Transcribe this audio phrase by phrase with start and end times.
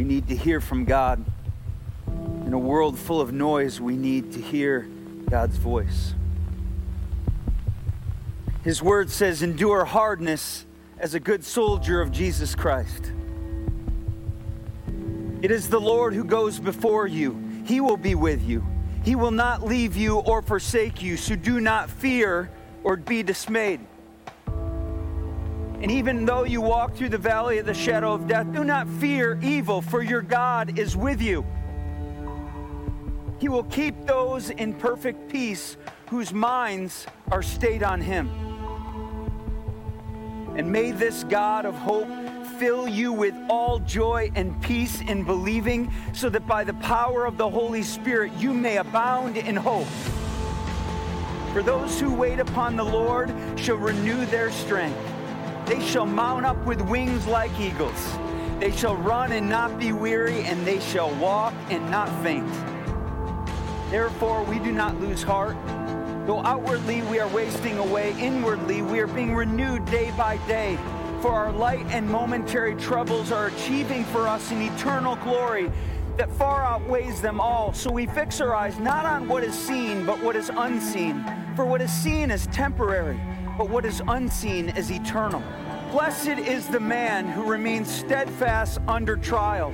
[0.00, 1.22] We need to hear from God.
[2.46, 4.88] In a world full of noise, we need to hear
[5.28, 6.14] God's voice.
[8.64, 10.64] His word says, Endure hardness
[10.98, 13.12] as a good soldier of Jesus Christ.
[15.42, 18.64] It is the Lord who goes before you, He will be with you.
[19.04, 22.50] He will not leave you or forsake you, so do not fear
[22.84, 23.80] or be dismayed.
[25.80, 28.86] And even though you walk through the valley of the shadow of death, do not
[28.86, 31.44] fear evil, for your God is with you.
[33.38, 35.78] He will keep those in perfect peace
[36.10, 38.28] whose minds are stayed on Him.
[40.54, 42.08] And may this God of hope
[42.58, 47.38] fill you with all joy and peace in believing, so that by the power of
[47.38, 49.86] the Holy Spirit you may abound in hope.
[51.54, 54.98] For those who wait upon the Lord shall renew their strength.
[55.70, 58.18] They shall mount up with wings like eagles.
[58.58, 62.52] They shall run and not be weary, and they shall walk and not faint.
[63.88, 65.56] Therefore, we do not lose heart.
[66.26, 70.76] Though outwardly we are wasting away, inwardly we are being renewed day by day.
[71.22, 75.70] For our light and momentary troubles are achieving for us an eternal glory
[76.16, 77.72] that far outweighs them all.
[77.72, 81.24] So we fix our eyes not on what is seen, but what is unseen.
[81.54, 83.20] For what is seen is temporary,
[83.60, 85.42] but what is unseen is eternal.
[85.90, 89.70] Blessed is the man who remains steadfast under trial.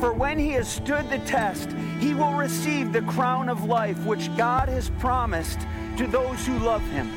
[0.00, 4.36] For when he has stood the test, he will receive the crown of life which
[4.36, 5.60] God has promised
[5.96, 7.08] to those who love him.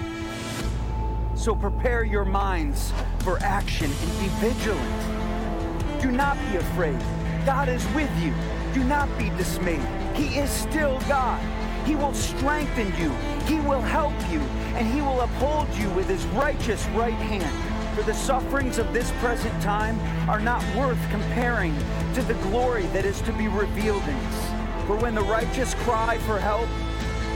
[1.34, 6.00] So prepare your minds for action and be vigilant.
[6.00, 7.00] Do not be afraid.
[7.44, 8.36] God is with you.
[8.76, 9.82] Do not be dismayed.
[10.14, 11.42] He is still God.
[11.86, 13.10] He will strengthen you.
[13.46, 14.40] He will help you.
[14.76, 17.96] And he will uphold you with his righteous right hand.
[17.96, 21.76] For the sufferings of this present time are not worth comparing
[22.16, 24.88] to the glory that is to be revealed in us.
[24.88, 26.68] For when the righteous cry for help,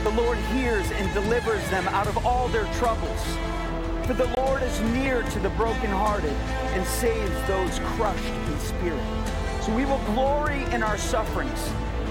[0.04, 3.24] the Lord hears and delivers them out of all their troubles.
[4.06, 9.04] For the Lord is near to the brokenhearted and saves those crushed in spirit.
[9.62, 11.70] So we will glory in our sufferings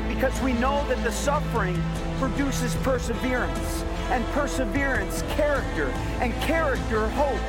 [0.08, 1.82] because we know that the suffering
[2.18, 5.88] produces perseverance, and perseverance, character,
[6.20, 7.40] and character, hope.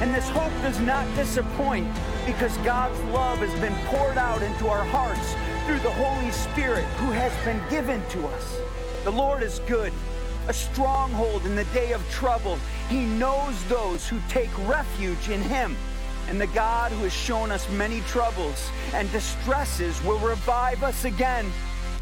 [0.00, 1.88] And this hope does not disappoint
[2.26, 5.34] because God's love has been poured out into our hearts
[5.66, 8.58] through the Holy Spirit who has been given to us.
[9.04, 9.92] The Lord is good,
[10.48, 12.58] a stronghold in the day of trouble.
[12.88, 15.76] He knows those who take refuge in Him.
[16.28, 21.50] And the God who has shown us many troubles and distresses will revive us again.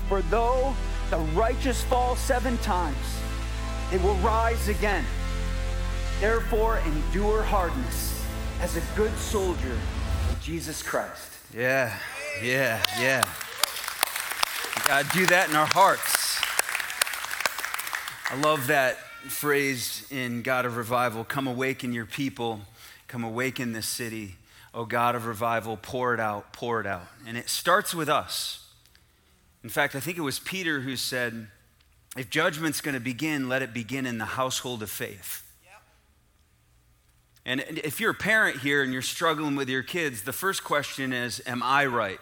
[0.08, 0.74] For though
[1.14, 2.96] the righteous fall seven times,
[3.92, 5.04] they will rise again.
[6.18, 8.26] Therefore, endure hardness
[8.60, 9.78] as a good soldier
[10.30, 11.30] of Jesus Christ.
[11.56, 11.96] Yeah,
[12.42, 13.22] yeah, yeah.
[14.88, 16.40] God, do that in our hearts.
[18.28, 18.98] I love that
[19.28, 22.62] phrase in God of Revival come awaken your people,
[23.06, 24.34] come awaken this city.
[24.74, 27.06] Oh God of revival, pour it out, pour it out.
[27.24, 28.63] And it starts with us.
[29.64, 31.48] In fact, I think it was Peter who said,
[32.16, 35.40] if judgment's going to begin, let it begin in the household of faith.
[37.46, 41.12] And if you're a parent here and you're struggling with your kids, the first question
[41.12, 42.20] is Am I right?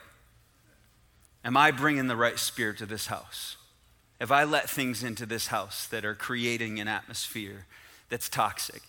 [1.44, 3.56] Am I bringing the right spirit to this house?
[4.20, 7.66] Have I let things into this house that are creating an atmosphere
[8.08, 8.82] that's toxic?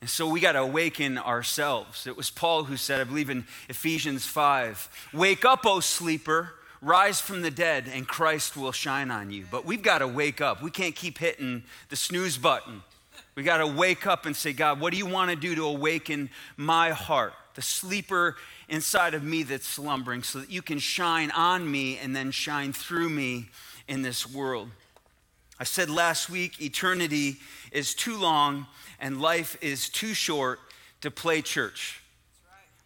[0.00, 2.06] And so we got to awaken ourselves.
[2.06, 7.20] It was Paul who said, I believe in Ephesians 5, Wake up, O sleeper, rise
[7.20, 9.46] from the dead, and Christ will shine on you.
[9.50, 10.62] But we've got to wake up.
[10.62, 12.82] We can't keep hitting the snooze button.
[13.34, 15.64] We got to wake up and say, God, what do you want to do to
[15.64, 18.36] awaken my heart, the sleeper
[18.68, 22.72] inside of me that's slumbering, so that you can shine on me and then shine
[22.72, 23.48] through me
[23.86, 24.70] in this world?
[25.60, 27.36] I said last week, eternity
[27.72, 28.66] is too long
[29.00, 30.60] and life is too short
[31.00, 32.00] to play church.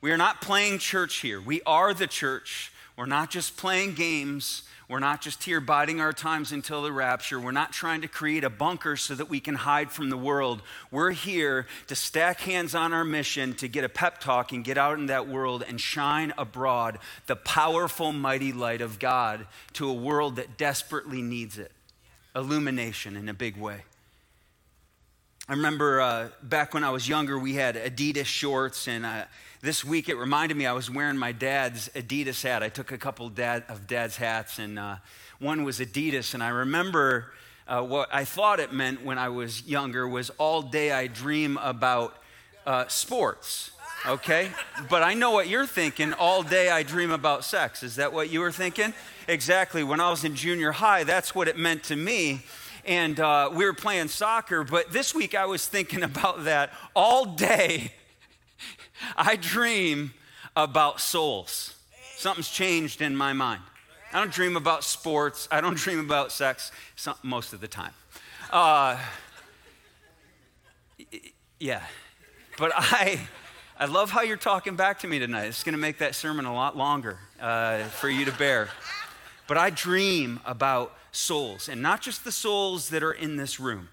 [0.01, 1.41] We are not playing church here.
[1.41, 2.72] We are the church.
[2.97, 4.63] We're not just playing games.
[4.89, 7.41] We're not just here biding our times until the rapture.
[7.41, 10.61] We're not trying to create a bunker so that we can hide from the world.
[10.91, 14.77] We're here to stack hands on our mission to get a pep talk and get
[14.77, 19.95] out in that world and shine abroad the powerful, mighty light of God to a
[19.95, 21.73] world that desperately needs it.
[22.37, 23.85] Illumination in a big way.
[25.49, 29.25] I remember uh, back when I was younger, we had Adidas shorts, and uh,
[29.63, 32.65] this week it reminded me I was wearing my dad's Adidas hat.
[32.65, 34.97] I took a couple dad, of dad's hats, and uh,
[35.39, 37.33] one was Adidas, and I remember
[37.69, 41.59] uh, what I thought it meant when I was younger was all day I dream
[41.59, 42.17] about
[42.67, 43.71] uh, sports.
[44.05, 44.51] okay?
[44.91, 46.13] But I know what you're thinking.
[46.13, 47.85] All day I dream about sex.
[47.85, 48.93] Is that what you were thinking?
[49.29, 49.85] Exactly.
[49.85, 52.43] When I was in junior high, that's what it meant to me.
[52.85, 57.27] And uh, we were playing soccer, but this week I was thinking about that all
[57.27, 57.93] day.
[59.17, 60.13] I dream
[60.57, 61.75] about souls.
[62.17, 63.63] Something's changed in my mind.
[64.13, 65.49] I don't dream about sports.
[65.51, 66.71] I don't dream about sex
[67.23, 67.93] most of the time.
[68.51, 68.99] Uh,
[71.59, 71.83] yeah.
[72.59, 73.21] But I,
[73.79, 75.47] I love how you're talking back to me tonight.
[75.47, 78.69] It's going to make that sermon a lot longer uh, for you to bear.
[79.49, 83.89] But I dream about souls, and not just the souls that are in this room,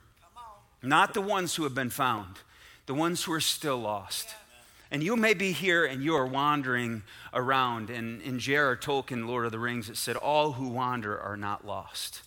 [0.82, 2.36] not the ones who have been found,
[2.86, 4.36] the ones who are still lost.
[4.92, 7.04] And you may be here and you are wandering
[7.34, 7.90] around.
[7.90, 8.76] And in J.R.R.
[8.76, 12.22] Tolkien, Lord of the Rings, it said, All who wander are not lost.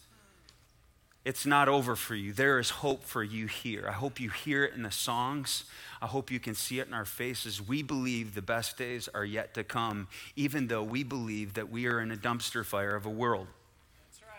[1.25, 2.32] It's not over for you.
[2.32, 3.87] There is hope for you here.
[3.88, 5.64] I hope you hear it in the songs.
[6.00, 7.67] I hope you can see it in our faces.
[7.67, 11.87] We believe the best days are yet to come, even though we believe that we
[11.87, 13.47] are in a dumpster fire of a world.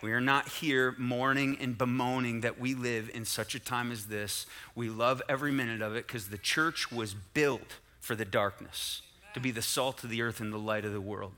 [0.02, 4.08] We are not here mourning and bemoaning that we live in such a time as
[4.08, 4.46] this.
[4.76, 9.02] We love every minute of it because the church was built for the darkness,
[9.34, 11.32] to be the salt of the earth and the light of the world.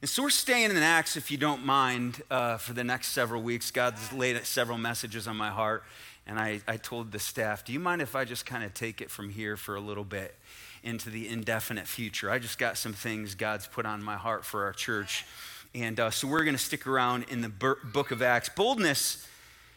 [0.00, 3.40] And so we're staying in Acts, if you don't mind, uh, for the next several
[3.40, 3.70] weeks.
[3.70, 5.84] God's laid several messages on my heart.
[6.26, 9.00] And I, I told the staff, do you mind if I just kind of take
[9.00, 10.34] it from here for a little bit
[10.82, 12.28] into the indefinite future?
[12.28, 15.24] I just got some things God's put on my heart for our church.
[15.72, 18.48] And uh, so we're going to stick around in the book of Acts.
[18.48, 19.28] Boldness,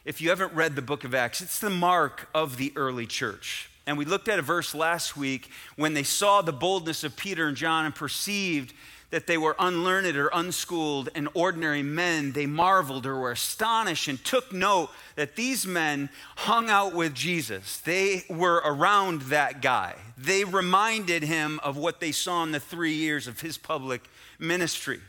[0.06, 3.70] if you haven't read the book of Acts, it's the mark of the early church.
[3.86, 7.48] And we looked at a verse last week when they saw the boldness of Peter
[7.48, 8.74] and John and perceived
[9.14, 14.24] that they were unlearned or unschooled and ordinary men, they marveled or were astonished and
[14.24, 17.78] took note that these men hung out with Jesus.
[17.78, 19.94] They were around that guy.
[20.18, 24.02] They reminded him of what they saw in the three years of his public
[24.40, 25.00] ministry.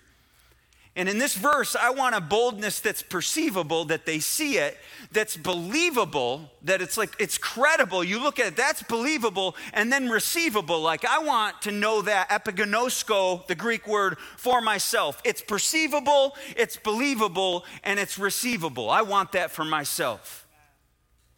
[0.97, 4.79] And in this verse, I want a boldness that's perceivable, that they see it,
[5.11, 8.05] that's believable, that it's like it's credible.
[8.05, 10.81] You look at it, that's believable, and then receivable.
[10.81, 15.21] Like I want to know that epiginosko, the Greek word for myself.
[15.25, 18.89] It's perceivable, it's believable, and it's receivable.
[18.89, 20.47] I want that for myself.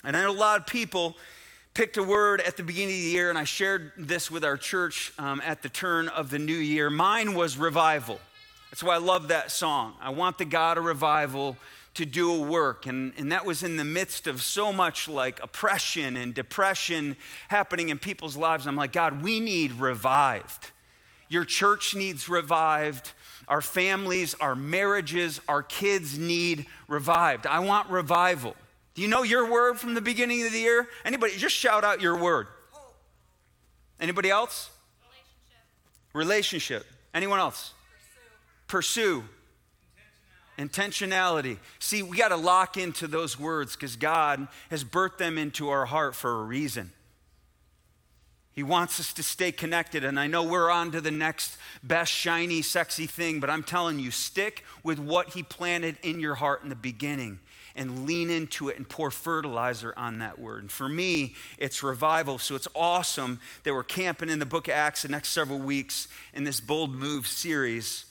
[0.05, 1.17] And I know a lot of people
[1.73, 4.59] picked a word at the beginning of the year, and I shared this with our
[4.59, 6.91] church um, at the turn of the new year.
[6.91, 8.21] Mine was revival.
[8.77, 9.95] That's why I love that song.
[10.03, 11.57] I want the God of revival
[11.95, 12.85] to do a work.
[12.85, 17.17] And, and that was in the midst of so much like oppression and depression
[17.49, 18.67] happening in people's lives.
[18.67, 20.73] I'm like, God, we need revived.
[21.31, 23.13] Your church needs revived.
[23.49, 27.47] Our families, our marriages, our kids need revived.
[27.47, 28.55] I want revival.
[28.95, 30.87] Do you know your word from the beginning of the year?
[31.03, 32.47] Anybody, just shout out your word.
[33.99, 34.69] Anybody else?
[36.13, 36.85] Relationship.
[36.85, 36.87] Relationship.
[37.15, 37.73] Anyone else?
[38.67, 39.25] Pursue.
[40.59, 41.59] Intentionality.
[41.79, 45.85] See, we got to lock into those words because God has birthed them into our
[45.85, 46.93] heart for a reason.
[48.53, 50.03] He wants us to stay connected.
[50.03, 53.99] And I know we're on to the next best, shiny, sexy thing, but I'm telling
[53.99, 57.39] you, stick with what He planted in your heart in the beginning
[57.77, 60.63] and lean into it and pour fertilizer on that word.
[60.63, 62.39] And for me, it's revival.
[62.39, 66.09] So it's awesome that we're camping in the book of Acts the next several weeks
[66.33, 68.06] in this Bold Move series.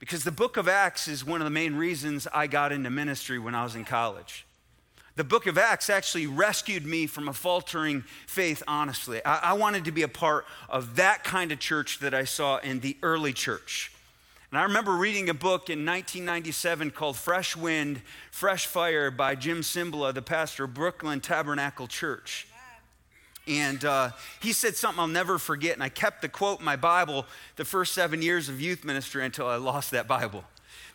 [0.00, 3.38] Because the book of Acts is one of the main reasons I got into ministry
[3.38, 4.46] when I was in college.
[5.16, 9.22] The book of Acts actually rescued me from a faltering faith, honestly.
[9.24, 12.56] I, I, wanted to be a part of that kind of church that I saw
[12.58, 13.92] in the early church.
[14.50, 19.60] And I remember reading a book in 1997 called Fresh Wind, Fresh Fire by Jim
[19.60, 22.46] Cymbala, the pastor of Brooklyn Tabernacle Church.
[23.46, 25.74] And uh, he said something I'll never forget.
[25.74, 29.24] And I kept the quote in my Bible the first seven years of youth ministry
[29.24, 30.44] until I lost that Bible.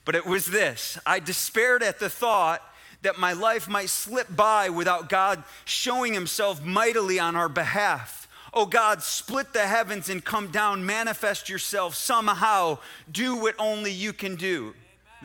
[0.06, 2.62] But it was this I despaired at the thought
[3.02, 8.28] that my life might slip by without God showing himself mightily on our behalf.
[8.54, 12.78] Oh God, split the heavens and come down, manifest yourself somehow,
[13.12, 14.74] do what only you can do.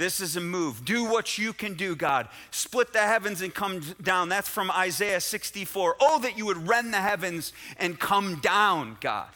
[0.00, 0.86] This is a move.
[0.86, 2.30] Do what you can do, God.
[2.50, 4.30] Split the heavens and come down.
[4.30, 5.96] That's from Isaiah 64.
[6.00, 9.28] Oh, that you would rend the heavens and come down, God,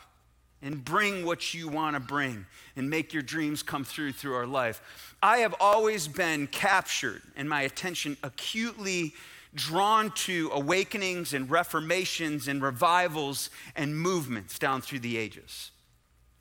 [0.62, 4.46] and bring what you want to bring and make your dreams come through through our
[4.46, 4.80] life.
[5.22, 9.12] I have always been captured and my attention acutely
[9.54, 15.72] drawn to awakenings and reformations and revivals and movements down through the ages.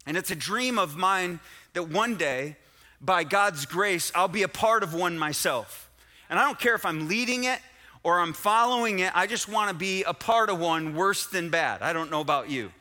[0.06, 1.42] And it's a dream of mine
[1.74, 2.56] that one day
[3.04, 5.92] by God's grace, I'll be a part of one myself.
[6.30, 7.60] And I don't care if I'm leading it
[8.04, 11.50] or I'm following it, I just want to be a part of one worse than
[11.50, 11.82] bad.
[11.82, 12.72] I don't know about you.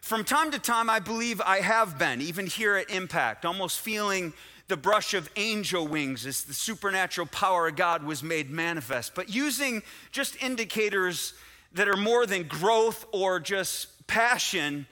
[0.00, 4.32] From time to time, I believe I have been, even here at Impact, almost feeling
[4.68, 9.14] the brush of angel wings as the supernatural power of God was made manifest.
[9.14, 11.34] But using just indicators
[11.72, 14.86] that are more than growth or just passion,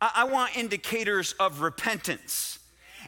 [0.00, 2.59] I, want indicators of repentance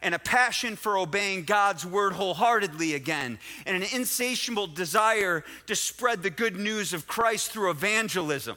[0.02, 6.22] and a passion for obeying God's word wholeheartedly again, and an insatiable desire to spread
[6.22, 8.56] the good news of Christ through evangelism.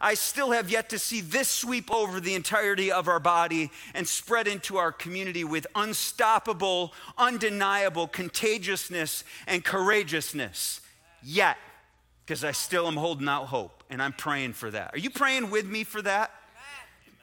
[0.00, 4.06] I still have yet to see this sweep over the entirety of our body and
[4.06, 10.82] spread into our community with unstoppable, undeniable contagiousness and courageousness.
[11.22, 11.56] Yet,
[12.26, 14.92] because I still am holding out hope and I'm praying for that.
[14.94, 16.30] Are you praying with me for that?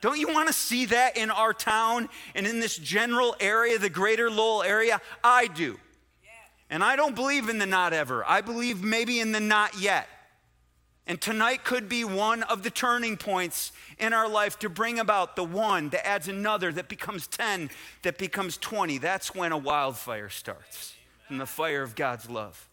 [0.01, 3.89] Don't you want to see that in our town and in this general area, the
[3.89, 5.00] greater Lowell area?
[5.24, 5.79] I do.
[6.72, 8.25] And I don't believe in the not ever.
[8.27, 10.08] I believe maybe in the not yet.
[11.05, 15.36] And tonight could be one of the turning points in our life to bring about
[15.36, 17.70] the one that adds another, that becomes 10,
[18.03, 18.98] that becomes 20.
[19.00, 20.93] That's when a wildfire starts
[21.27, 22.70] from the fire of God's love.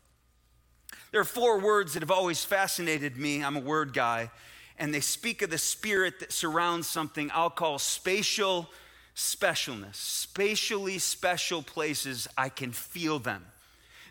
[1.10, 3.42] There are four words that have always fascinated me.
[3.42, 4.30] I'm a word guy.
[4.78, 8.70] And they speak of the spirit that surrounds something I'll call spatial
[9.16, 9.96] specialness.
[9.96, 13.44] Spatially special places, I can feel them.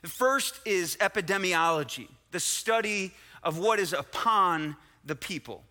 [0.01, 5.63] The first is epidemiology, the study of what is upon the people.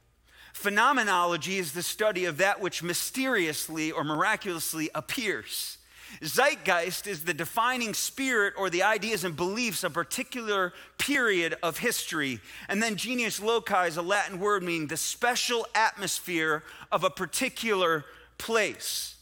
[0.55, 5.77] Phenomenology is the study of that which mysteriously or miraculously appears.
[6.25, 11.79] Zeitgeist is the defining spirit or the ideas and beliefs of a particular period of
[11.79, 12.41] history.
[12.69, 18.05] And then genius loci is a Latin word meaning the special atmosphere of a particular
[18.39, 19.17] place.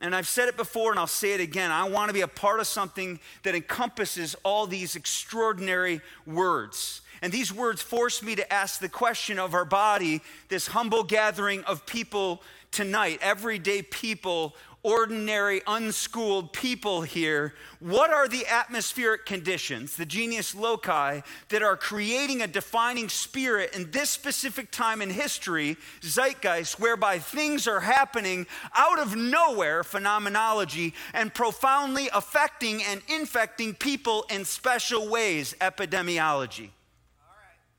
[0.00, 1.70] And I've said it before and I'll say it again.
[1.70, 7.00] I want to be a part of something that encompasses all these extraordinary words.
[7.20, 11.64] And these words force me to ask the question of our body, this humble gathering
[11.64, 17.54] of people tonight, everyday people, ordinary, unschooled people here.
[17.80, 23.90] What are the atmospheric conditions, the genius loci, that are creating a defining spirit in
[23.90, 31.34] this specific time in history, zeitgeist, whereby things are happening out of nowhere, phenomenology, and
[31.34, 36.70] profoundly affecting and infecting people in special ways, epidemiology?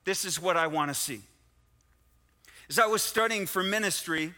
[0.05, 1.21] This is what I want to see.
[2.69, 4.33] As I was studying for ministry,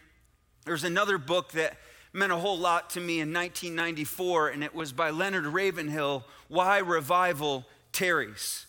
[0.65, 1.77] there was another book that
[2.13, 6.79] meant a whole lot to me in 1994, and it was by Leonard Ravenhill Why
[6.79, 8.65] Revival Tarries.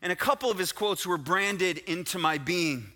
[0.00, 2.92] And a couple of his quotes were branded into my being.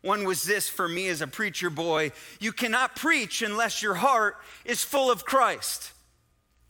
[0.00, 4.36] One was this for me as a preacher boy You cannot preach unless your heart
[4.64, 5.92] is full of Christ.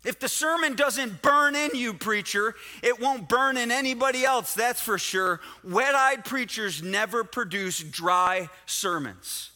[0.04, 4.80] If the sermon doesn't burn in you, preacher, it won't burn in anybody else, that's
[4.80, 5.40] for sure.
[5.64, 9.50] Wet eyed preachers never produce dry sermons.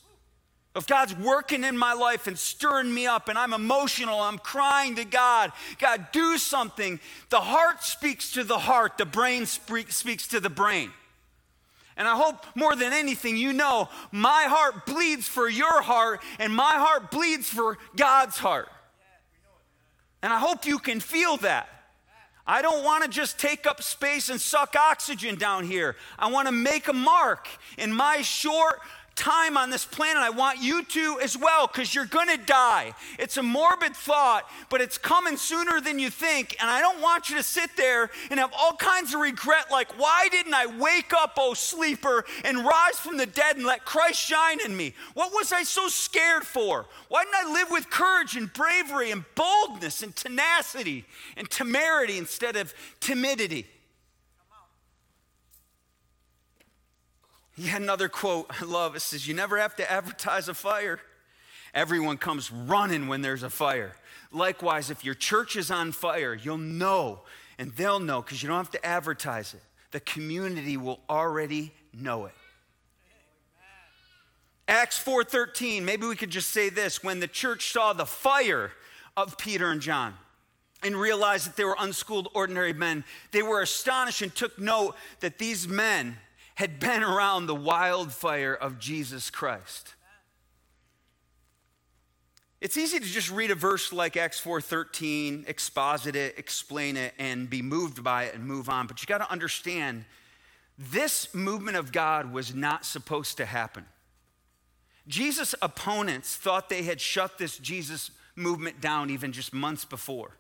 [0.75, 4.97] If God's working in my life and stirring me up and I'm emotional, I'm crying
[4.97, 6.99] to God, God, do something.
[7.29, 10.91] The heart speaks to the heart, the brain speaks to the brain.
[11.99, 16.55] And I hope more than anything, you know my heart bleeds for your heart and
[16.55, 18.69] my heart bleeds for God's heart.
[20.23, 21.69] And I hope you can feel that.
[22.47, 25.97] I don't want to just take up space and suck oxygen down here.
[26.19, 27.47] I want to make a mark
[27.79, 28.81] in my short
[29.15, 30.23] time on this planet.
[30.23, 32.93] I want you to as well because you're going to die.
[33.19, 36.57] It's a morbid thought, but it's coming sooner than you think.
[36.61, 39.99] And I don't want you to sit there and have all kinds of regret like,
[39.99, 44.21] why didn't I wake up, oh sleeper, and rise from the dead and let Christ
[44.21, 44.95] shine in me?
[45.15, 46.87] What was I so scared for?
[47.09, 51.05] Why didn't I live with courage and bravery and boldness and tenacity
[51.37, 53.67] and temerity instead of timidity?
[57.67, 58.97] Had another quote I love.
[58.97, 61.01] It says, You never have to advertise a fire.
[61.75, 63.97] Everyone comes running when there's a fire.
[64.31, 67.21] Likewise, if your church is on fire, you'll know
[67.59, 69.63] and they'll know because you don't have to advertise it.
[69.91, 72.35] The community will already know it.
[74.69, 78.73] Acts 4:13, maybe we could just say this, when the church saw the fire
[79.17, 80.17] of Peter and John
[80.83, 85.39] and realized that they were unschooled ordinary men, they were astonished and took note that
[85.39, 86.17] these men
[86.63, 89.97] had been around the wildfire of Jesus Christ.
[92.61, 97.51] It's easy to just read a verse like Acts 4:13, exposit it, explain it and
[97.51, 100.05] be moved by it and move on, but you got to understand
[100.79, 103.85] this movement of God was not supposed to happen.
[105.09, 110.37] Jesus' opponents thought they had shut this Jesus movement down even just months before.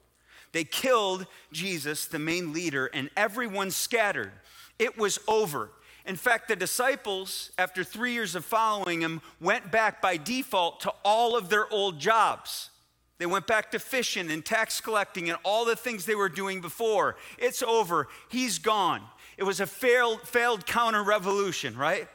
[0.52, 4.30] They killed Jesus, the main leader, and everyone scattered.
[4.78, 5.72] It was over.
[6.04, 10.92] In fact, the disciples, after three years of following him, went back by default to
[11.04, 12.70] all of their old jobs.
[13.18, 16.60] They went back to fishing and tax collecting and all the things they were doing
[16.60, 17.16] before.
[17.38, 18.08] It's over.
[18.28, 19.02] He's gone.
[19.36, 22.08] It was a failed, failed counter revolution, right?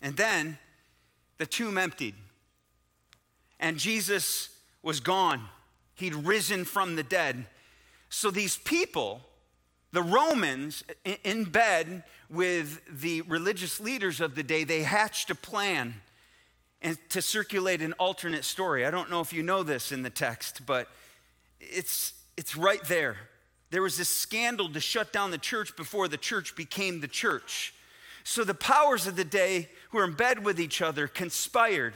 [0.00, 0.58] And then
[1.38, 2.14] the tomb emptied.
[3.58, 4.50] And Jesus
[4.82, 5.48] was gone.
[5.94, 7.46] He'd risen from the dead.
[8.08, 9.22] So these people,
[9.92, 10.84] the Romans,
[11.22, 15.94] in bed with the religious leaders of the day, they hatched a plan
[16.80, 18.86] and to circulate an alternate story.
[18.86, 20.88] I don't know if you know this in the text, but
[21.60, 23.16] it's, it's right there.
[23.70, 27.74] There was this scandal to shut down the church before the church became the church.
[28.24, 31.94] So the powers of the day who were in bed with each other conspired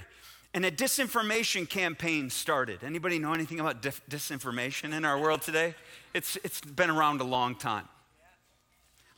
[0.57, 2.83] and a disinformation campaign started.
[2.83, 5.75] Anybody know anything about disinformation in our world today?
[6.15, 7.87] It's, it's been around a long time.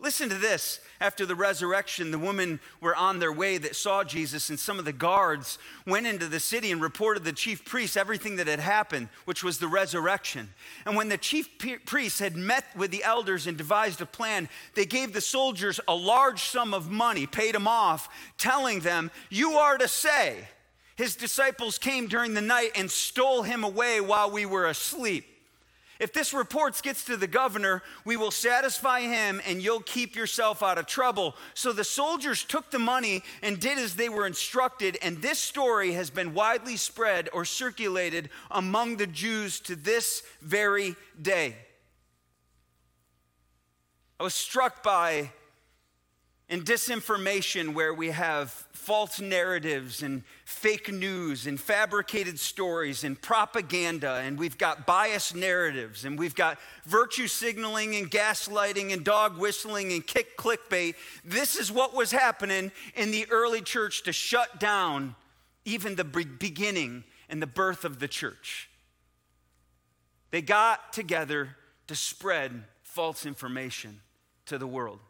[0.00, 0.80] Listen to this.
[1.00, 4.84] After the resurrection, the women were on their way that saw Jesus, and some of
[4.84, 9.08] the guards went into the city and reported the chief priests everything that had happened,
[9.24, 10.48] which was the resurrection.
[10.86, 11.48] And when the chief
[11.86, 15.94] priests had met with the elders and devised a plan, they gave the soldiers a
[15.94, 20.48] large sum of money, paid them off, telling them, You are to say,
[20.98, 25.24] his disciples came during the night and stole him away while we were asleep.
[26.00, 30.60] If this report gets to the governor, we will satisfy him and you'll keep yourself
[30.60, 31.36] out of trouble.
[31.54, 35.92] So the soldiers took the money and did as they were instructed, and this story
[35.92, 41.54] has been widely spread or circulated among the Jews to this very day.
[44.18, 45.30] I was struck by
[46.48, 54.14] in disinformation where we have false narratives and fake news and fabricated stories and propaganda
[54.24, 59.92] and we've got biased narratives and we've got virtue signaling and gaslighting and dog whistling
[59.92, 60.94] and kick clickbait.
[61.22, 65.14] This is what was happening in the early church to shut down
[65.66, 68.70] even the beginning and the birth of the church.
[70.30, 71.56] They got together
[71.88, 74.00] to spread false information
[74.46, 75.00] to the world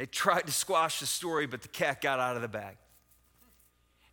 [0.00, 2.78] they tried to squash the story, but the cat got out of the bag.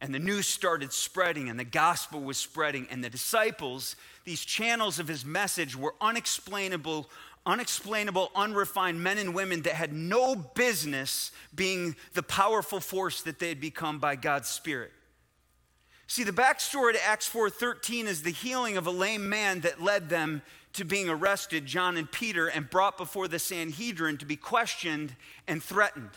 [0.02, 3.95] And the news started spreading, and the gospel was spreading, and the disciples,
[4.26, 7.10] these channels of his message, were unexplainable,
[7.45, 13.47] unexplainable, unrefined men and women that had no business being the powerful force that they
[13.47, 14.91] had become by God's Spirit.
[16.06, 20.10] See, the backstory to Acts 4:13 is the healing of a lame man that led
[20.10, 20.41] them
[20.78, 25.16] to being arrested, John and Peter, and brought before the Sanhedrin to be questioned
[25.48, 26.12] and threatened.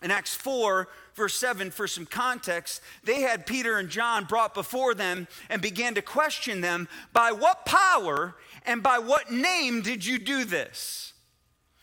[0.00, 4.94] In Acts 4, verse 7, for some context, they had Peter and John brought before
[4.94, 10.18] them and began to question them by what power and by what name did you
[10.18, 11.12] do this?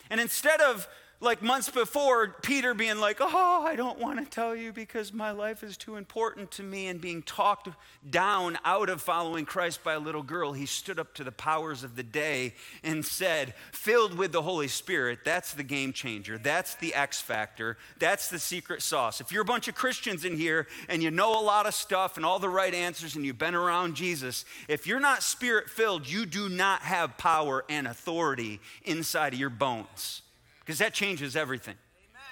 [0.10, 0.88] And instead of
[1.21, 5.32] like months before, Peter being like, Oh, I don't want to tell you because my
[5.32, 7.69] life is too important to me, and being talked
[8.10, 11.84] down out of following Christ by a little girl, he stood up to the powers
[11.84, 16.38] of the day and said, Filled with the Holy Spirit, that's the game changer.
[16.38, 17.78] That's the X factor.
[17.97, 19.21] That's the secret sauce.
[19.21, 22.17] If you're a bunch of Christians in here and you know a lot of stuff
[22.17, 26.10] and all the right answers and you've been around Jesus, if you're not spirit filled,
[26.10, 30.21] you do not have power and authority inside of your bones
[30.65, 31.75] because that changes everything.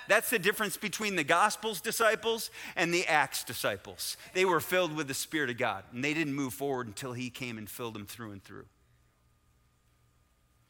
[0.07, 4.17] That's the difference between the Gospels disciples and the Acts disciples.
[4.33, 7.29] They were filled with the Spirit of God, and they didn't move forward until He
[7.29, 8.65] came and filled them through and through.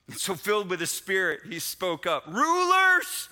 [0.07, 3.29] And so, filled with the Spirit, He spoke up Rulers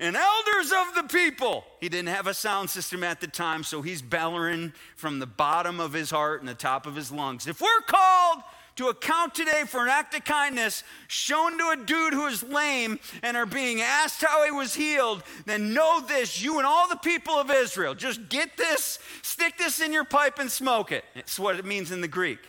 [0.00, 1.64] and elders of the people.
[1.80, 5.78] He didn't have a sound system at the time, so he's bellowing from the bottom
[5.80, 7.46] of his heart and the top of his lungs.
[7.46, 8.42] If we're called
[8.76, 12.98] to account today for an act of kindness shown to a dude who is lame
[13.22, 16.96] and are being asked how he was healed, then know this, you and all the
[16.96, 21.04] people of Israel, just get this, stick this in your pipe and smoke it.
[21.14, 22.40] It's what it means in the Greek.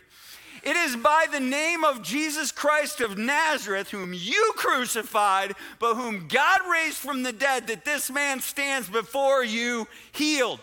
[0.64, 6.28] It is by the name of Jesus Christ of Nazareth, whom you crucified, but whom
[6.28, 10.60] God raised from the dead, that this man stands before you healed.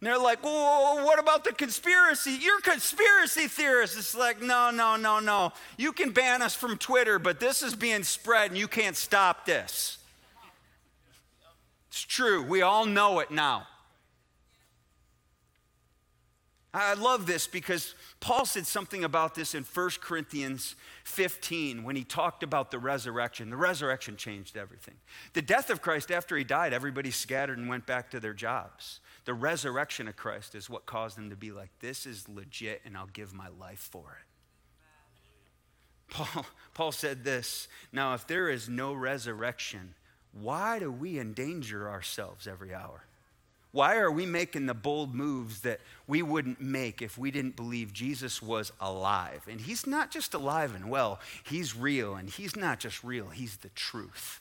[0.00, 2.38] And they're like, well, what about the conspiracy?
[2.40, 3.98] You're conspiracy theorists.
[3.98, 5.52] It's like, no, no, no, no.
[5.76, 9.44] You can ban us from Twitter, but this is being spread and you can't stop
[9.44, 9.98] this.
[11.90, 12.42] It's true.
[12.42, 13.66] We all know it now.
[16.72, 22.04] I love this because Paul said something about this in 1 Corinthians 15 when he
[22.04, 23.50] talked about the resurrection.
[23.50, 24.94] The resurrection changed everything.
[25.32, 29.00] The death of Christ after he died, everybody scattered and went back to their jobs.
[29.30, 32.96] The resurrection of Christ is what caused them to be like, this is legit and
[32.96, 36.12] I'll give my life for it.
[36.12, 39.94] Paul, Paul said this Now, if there is no resurrection,
[40.32, 43.04] why do we endanger ourselves every hour?
[43.70, 47.92] Why are we making the bold moves that we wouldn't make if we didn't believe
[47.92, 49.46] Jesus was alive?
[49.48, 52.16] And he's not just alive and well, he's real.
[52.16, 54.40] And he's not just real, he's the truth.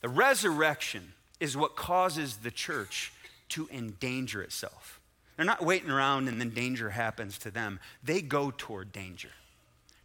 [0.00, 3.12] The resurrection is what causes the church
[3.50, 5.00] to endanger itself.
[5.36, 9.30] They're not waiting around and then danger happens to them, they go toward danger.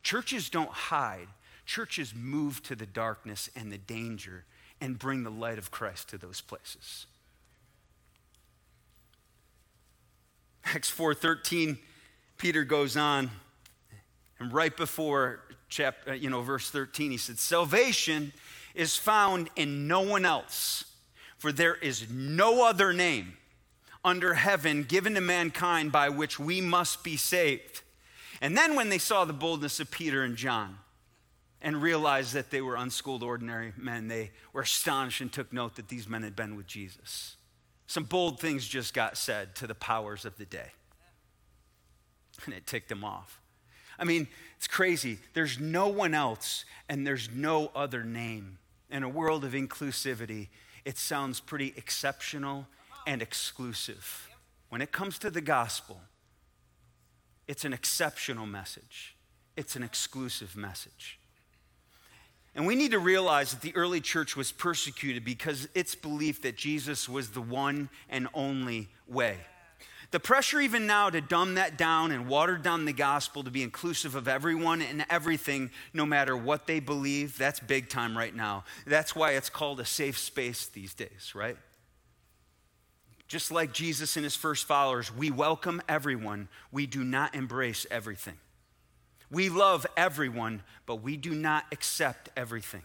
[0.01, 1.27] Churches don't hide,
[1.65, 4.45] churches move to the darkness and the danger
[4.81, 7.05] and bring the light of Christ to those places.
[10.65, 11.77] Acts 4:13
[12.37, 13.31] Peter goes on
[14.39, 18.31] and right before chapter uh, you know verse 13 he said salvation
[18.75, 20.85] is found in no one else
[21.39, 23.33] for there is no other name
[24.05, 27.81] under heaven given to mankind by which we must be saved.
[28.39, 30.77] And then when they saw the boldness of Peter and John,
[31.61, 34.07] and realized that they were unschooled, ordinary men.
[34.07, 37.35] They were astonished and took note that these men had been with Jesus.
[37.87, 40.71] Some bold things just got said to the powers of the day,
[42.45, 43.41] and it ticked them off.
[43.97, 45.19] I mean, it's crazy.
[45.33, 48.59] There's no one else, and there's no other name.
[48.91, 50.47] In a world of inclusivity,
[50.89, 52.65] it sounds pretty exceptional
[53.05, 54.27] and exclusive.
[54.69, 56.01] When it comes to the gospel,
[57.47, 59.15] it's an exceptional message,
[59.55, 61.19] it's an exclusive message.
[62.55, 66.57] And we need to realize that the early church was persecuted because its belief that
[66.57, 69.37] Jesus was the one and only way.
[70.11, 73.61] The pressure, even now, to dumb that down and water down the gospel to be
[73.61, 78.63] inclusive of everyone and everything, no matter what they believe, that's big time right now.
[78.87, 81.57] That's why it's called a safe space these days, right?
[83.27, 88.37] Just like Jesus and his first followers, we welcome everyone, we do not embrace everything.
[89.29, 92.81] We love everyone, but we do not accept everything.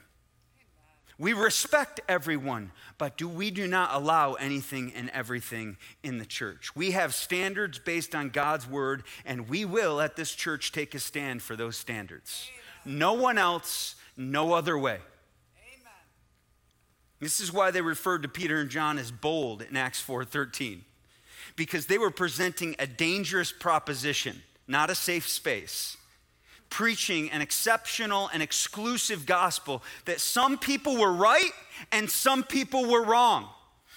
[1.18, 6.74] We respect everyone, but do we do not allow anything and everything in the church.
[6.74, 10.98] We have standards based on God's word, and we will at this church take a
[10.98, 12.50] stand for those standards.
[12.84, 14.98] No one else, no other way.
[17.20, 20.84] This is why they referred to Peter and John as bold in Acts 4:13.
[21.56, 25.96] Because they were presenting a dangerous proposition, not a safe space
[26.74, 31.52] preaching an exceptional and exclusive gospel that some people were right
[31.92, 33.48] and some people were wrong.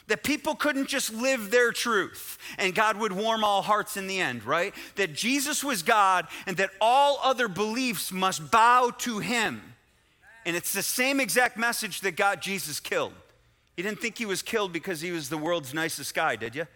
[0.05, 4.19] That people couldn't just live their truth and God would warm all hearts in the
[4.19, 4.75] end, right?
[4.95, 9.73] That Jesus was God and that all other beliefs must bow to him.
[10.45, 13.13] And it's the same exact message that got Jesus killed.
[13.75, 16.67] You didn't think he was killed because he was the world's nicest guy, did you?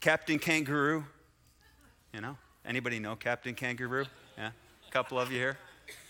[0.00, 1.04] Captain Kangaroo?
[2.12, 2.36] You know?
[2.64, 4.06] Anybody know Captain Kangaroo?
[4.36, 4.50] Yeah?
[4.88, 5.58] A couple of you here?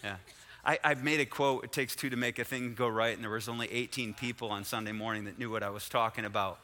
[0.02, 0.16] Yeah.
[0.64, 3.22] I, have made a quote, it takes two to make a thing go right, and
[3.22, 6.58] there was only 18 people on Sunday morning that knew what I was talking about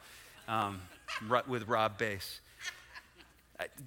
[0.49, 0.81] um,
[1.47, 2.41] with Rob Base.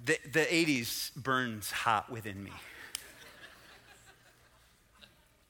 [0.05, 2.51] The, the 80s burns hot within me.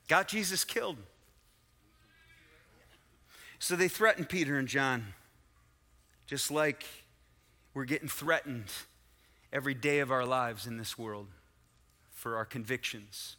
[0.09, 0.97] Got Jesus killed.
[3.59, 5.13] So they threatened Peter and John,
[6.25, 6.85] just like
[7.73, 8.65] we're getting threatened
[9.53, 11.27] every day of our lives in this world
[12.17, 13.35] for our convictions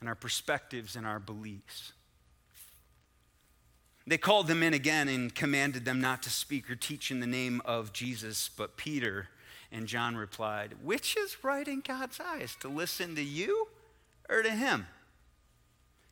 [0.00, 1.94] and our perspectives and our beliefs.
[4.06, 7.26] They called them in again and commanded them not to speak or teach in the
[7.26, 8.50] name of Jesus.
[8.54, 9.28] But Peter
[9.72, 13.68] and John replied, Which is right in God's eyes, to listen to you
[14.28, 14.86] or to him?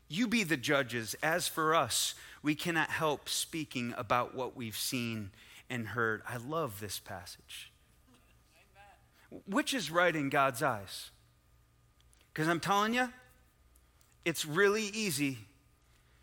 [0.09, 1.15] You be the judges.
[1.23, 5.33] As for us, we cannot help speaking about what we've seen
[5.69, 6.23] and heard.
[6.27, 7.71] I love this passage.
[9.47, 11.11] Which is right in God's eyes?
[12.35, 13.09] Because I'm telling you,
[14.25, 15.39] it's really easy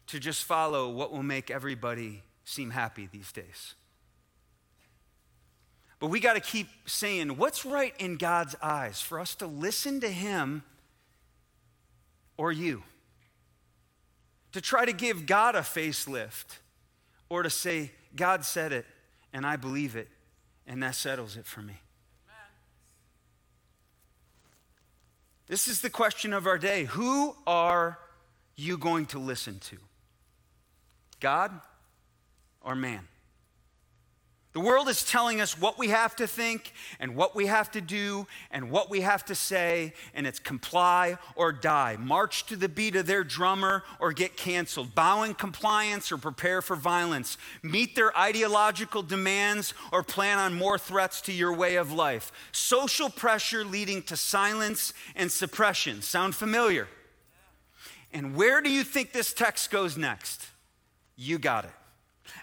[0.08, 3.76] to just follow what will make everybody seem happy these days.
[6.00, 10.02] But we got to keep saying what's right in God's eyes for us to listen
[10.02, 10.63] to Him
[12.38, 12.84] or you.
[14.52, 16.58] To try to give God a facelift
[17.30, 18.86] or to say, God said it
[19.32, 20.10] and I believe it
[20.67, 21.76] and that settles it for me.
[25.51, 26.85] This is the question of our day.
[26.85, 27.99] Who are
[28.55, 29.75] you going to listen to?
[31.19, 31.51] God
[32.61, 33.05] or man?
[34.53, 37.79] The world is telling us what we have to think and what we have to
[37.79, 41.95] do and what we have to say, and it's comply or die.
[41.97, 44.93] March to the beat of their drummer or get canceled.
[44.93, 47.37] Bow in compliance or prepare for violence.
[47.63, 52.33] Meet their ideological demands or plan on more threats to your way of life.
[52.51, 56.01] Social pressure leading to silence and suppression.
[56.01, 56.89] Sound familiar?
[58.11, 60.45] And where do you think this text goes next?
[61.15, 61.71] You got it.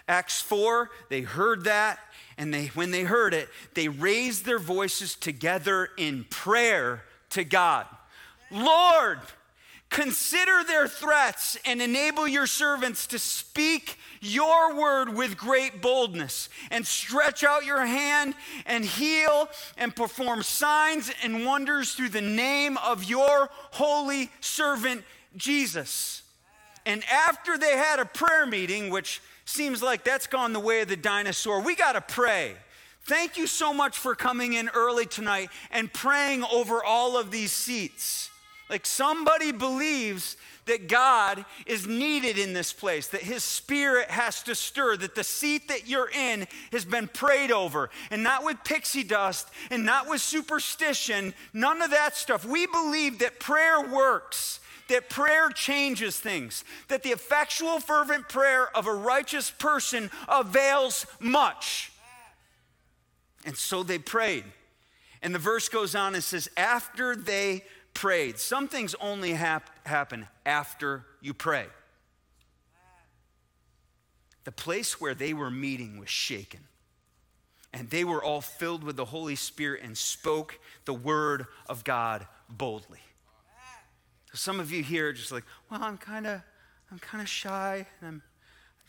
[0.07, 1.99] Acts 4, they heard that,
[2.37, 7.85] and they, when they heard it, they raised their voices together in prayer to God.
[8.51, 9.19] Lord,
[9.89, 16.85] consider their threats and enable your servants to speak your word with great boldness and
[16.85, 23.03] stretch out your hand and heal and perform signs and wonders through the name of
[23.03, 25.03] your holy servant
[25.35, 26.23] Jesus.
[26.85, 30.87] And after they had a prayer meeting, which seems like that's gone the way of
[30.87, 32.55] the dinosaur, we got to pray.
[33.03, 37.51] Thank you so much for coming in early tonight and praying over all of these
[37.51, 38.29] seats.
[38.69, 44.53] Like somebody believes that God is needed in this place, that His Spirit has to
[44.53, 49.03] stir, that the seat that you're in has been prayed over, and not with pixie
[49.03, 52.45] dust and not with superstition, none of that stuff.
[52.45, 54.59] We believe that prayer works.
[54.89, 61.91] That prayer changes things, that the effectual, fervent prayer of a righteous person avails much.
[63.45, 64.43] And so they prayed.
[65.21, 68.39] And the verse goes on and says, After they prayed.
[68.39, 71.65] Some things only hap- happen after you pray.
[74.45, 76.61] The place where they were meeting was shaken.
[77.73, 82.25] And they were all filled with the Holy Spirit and spoke the word of God
[82.49, 83.01] boldly.
[84.31, 86.41] So some of you here are just like, well, I'm kind of
[86.91, 88.21] I'm kind of shy and I'm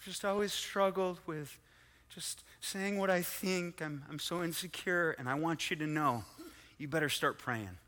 [0.01, 1.59] I've just always struggled with
[2.09, 3.83] just saying what I think.
[3.83, 6.25] I'm, I'm so insecure, and I want you to know
[6.79, 7.79] you better start praying.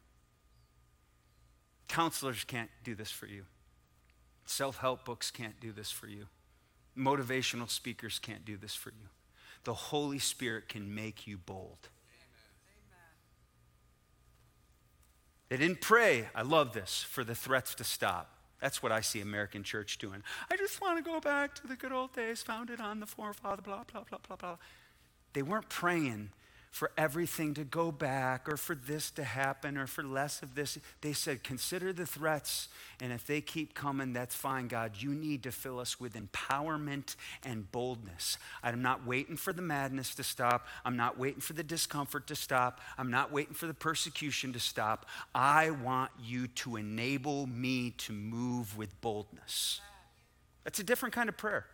[1.89, 3.45] Counselors can't do this for you.
[4.45, 6.27] Self help books can't do this for you.
[6.97, 9.09] Motivational speakers can't do this for you.
[9.65, 11.89] The Holy Spirit can make you bold.
[15.53, 18.39] They didn't pray, I love this, for the threats to stop.
[18.63, 20.23] That's what I see American church doing.
[20.51, 23.61] I just want to go back to the good old days founded on the forefather,
[23.61, 24.57] blah, blah, blah, blah, blah.
[25.35, 26.31] They weren't praying
[26.73, 30.79] for everything to go back or for this to happen or for less of this.
[31.03, 34.93] They said, consider the threats, and if they keep coming, that's fine, God.
[34.99, 38.39] You need to fill us with empowerment and boldness.
[38.63, 40.67] I'm not waiting for the madness to stop.
[40.83, 42.81] I'm not waiting for the discomfort to stop.
[42.97, 45.05] I'm not waiting for the persecution to stop.
[45.35, 49.83] I want you to enable me to move with boldness.
[50.65, 51.67] That's a different kind of prayer.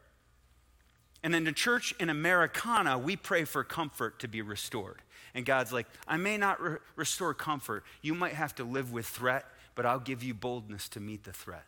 [1.22, 5.02] And in the church in Americana, we pray for comfort to be restored.
[5.34, 7.84] And God's like, I may not re- restore comfort.
[8.02, 11.32] You might have to live with threat, but I'll give you boldness to meet the
[11.32, 11.64] threat.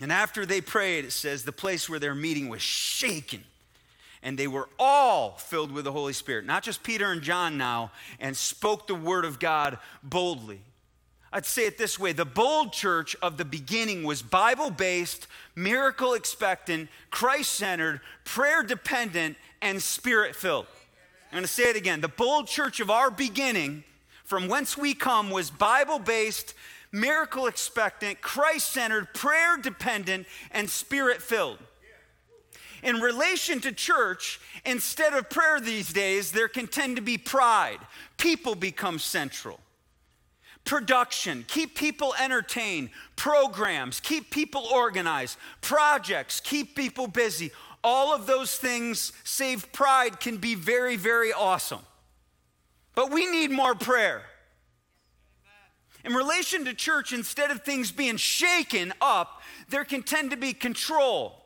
[0.00, 3.44] And after they prayed, it says the place where their meeting was shaken.
[4.22, 7.92] And they were all filled with the Holy Spirit, not just Peter and John now,
[8.18, 10.60] and spoke the word of God boldly.
[11.36, 16.14] I'd say it this way the bold church of the beginning was Bible based, miracle
[16.14, 20.64] expectant, Christ centered, prayer dependent, and spirit filled.
[21.30, 22.00] I'm going to say it again.
[22.00, 23.84] The bold church of our beginning,
[24.24, 26.54] from whence we come, was Bible based,
[26.90, 31.58] miracle expectant, Christ centered, prayer dependent, and spirit filled.
[32.82, 37.80] In relation to church, instead of prayer these days, there can tend to be pride.
[38.16, 39.60] People become central
[40.66, 47.50] production, keep people entertained, programs, keep people organized, projects, keep people busy.
[47.82, 51.80] All of those things, save pride, can be very, very awesome.
[52.94, 54.22] But we need more prayer.
[56.04, 60.52] In relation to church, instead of things being shaken up, there can tend to be
[60.52, 61.44] control.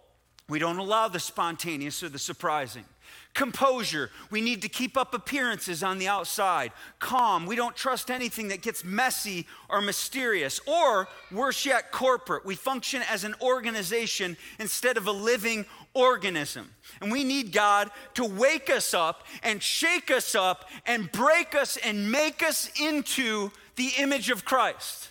[0.49, 2.85] We don't allow the spontaneous or the surprising.
[3.33, 4.11] Composure.
[4.31, 6.73] We need to keep up appearances on the outside.
[6.99, 7.47] Calm.
[7.47, 10.61] We don't trust anything that gets messy or mysterious.
[10.67, 12.45] Or, worse yet, corporate.
[12.45, 15.65] We function as an organization instead of a living
[15.95, 16.71] organism.
[17.01, 21.77] And we need God to wake us up and shake us up and break us
[21.77, 25.09] and make us into the image of Christ.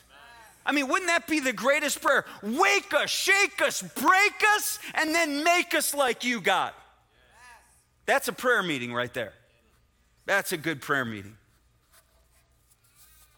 [0.65, 2.25] I mean, wouldn't that be the greatest prayer?
[2.43, 6.73] Wake us, shake us, break us, and then make us like you, God.
[8.09, 9.33] That's a prayer meeting right there.
[10.25, 11.37] That's a good prayer meeting.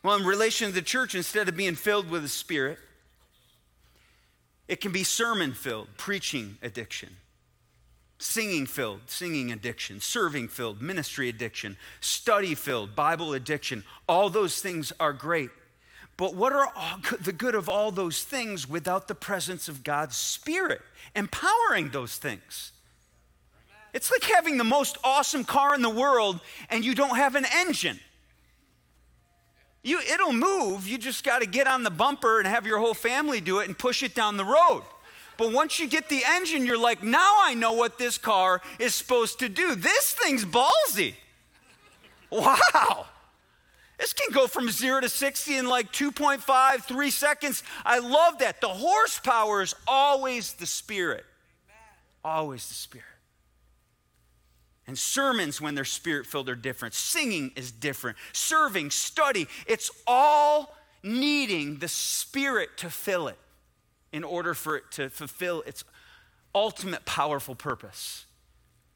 [0.02, 2.80] Well, in relation to the church, instead of being filled with the Spirit,
[4.70, 7.10] it can be sermon filled, preaching addiction,
[8.18, 13.84] singing filled, singing addiction, serving filled, ministry addiction, study filled, Bible addiction.
[14.08, 15.50] All those things are great.
[16.16, 16.72] But what are
[17.20, 20.82] the good of all those things without the presence of God's Spirit
[21.14, 22.72] empowering those things?
[23.94, 27.46] It's like having the most awesome car in the world and you don't have an
[27.54, 28.00] engine.
[29.84, 30.88] You, it'll move.
[30.88, 33.68] You just got to get on the bumper and have your whole family do it
[33.68, 34.84] and push it down the road.
[35.38, 38.94] But once you get the engine, you're like, now I know what this car is
[38.94, 39.76] supposed to do.
[39.76, 41.16] This thing's ballsy.
[42.30, 43.08] Wow.
[43.98, 47.64] This can go from zero to 60 in like 2.5, three seconds.
[47.86, 48.62] I love that.
[48.62, 51.26] The horsepower is always the spirit.
[52.24, 53.06] Always the spirit.
[54.92, 56.94] And sermons, when they're spirit filled, are different.
[56.94, 58.18] Singing is different.
[58.34, 63.38] Serving, study, it's all needing the Spirit to fill it
[64.12, 65.86] in order for it to fulfill its
[66.54, 68.26] ultimate powerful purpose.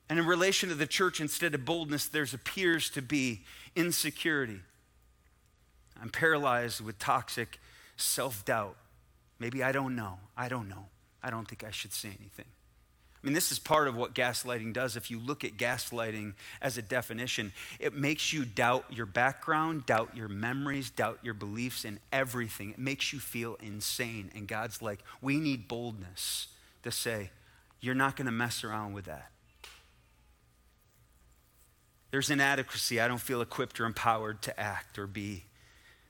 [0.09, 4.59] And in relation to the church, instead of boldness, there's appears to be insecurity.
[6.01, 7.57] I'm paralyzed with toxic
[7.95, 8.75] self doubt.
[9.39, 10.19] Maybe I don't know.
[10.35, 10.87] I don't know.
[11.23, 12.47] I don't think I should say anything.
[13.25, 14.95] I mean, this is part of what gaslighting does.
[14.95, 20.15] If you look at gaslighting as a definition, it makes you doubt your background, doubt
[20.15, 22.69] your memories, doubt your beliefs, and everything.
[22.69, 24.29] It makes you feel insane.
[24.35, 26.49] And God's like, we need boldness
[26.83, 27.31] to say,
[27.81, 29.31] you're not going to mess around with that.
[32.11, 33.01] There's inadequacy.
[33.01, 35.45] I don't feel equipped or empowered to act or be.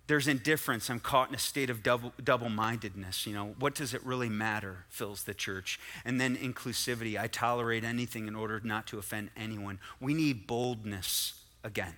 [0.07, 0.89] There's indifference.
[0.89, 3.25] I'm caught in a state of double mindedness.
[3.25, 4.85] You know, what does it really matter?
[4.89, 5.79] fills the church.
[6.03, 7.19] And then inclusivity.
[7.19, 9.79] I tolerate anything in order not to offend anyone.
[9.99, 11.95] We need boldness again.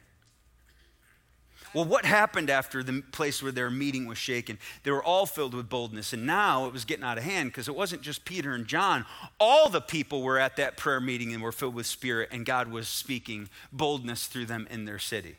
[1.73, 4.57] Well, what happened after the place where their meeting was shaken?
[4.83, 7.67] They were all filled with boldness, and now it was getting out of hand because
[7.67, 9.05] it wasn't just Peter and John.
[9.37, 12.69] All the people were at that prayer meeting and were filled with spirit, and God
[12.69, 15.35] was speaking boldness through them in their city.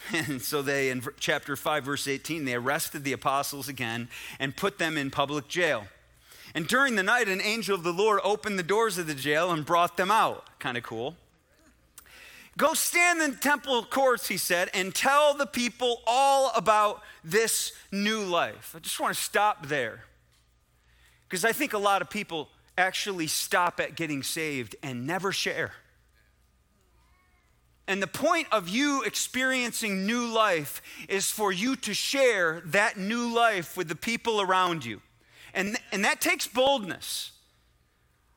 [0.12, 4.08] And so they, in chapter 5, verse 18, they arrested the apostles again
[4.38, 5.84] and put them in public jail.
[6.54, 9.50] And during the night, an angel of the Lord opened the doors of the jail
[9.50, 10.46] and brought them out.
[10.58, 11.16] Kind of cool.
[12.56, 17.72] Go stand in the temple courts, he said, and tell the people all about this
[17.92, 18.74] new life.
[18.76, 20.04] I just want to stop there.
[21.28, 25.72] Because I think a lot of people actually stop at getting saved and never share.
[27.88, 33.34] And the point of you experiencing new life is for you to share that new
[33.34, 35.00] life with the people around you.
[35.54, 37.32] And, and that takes boldness.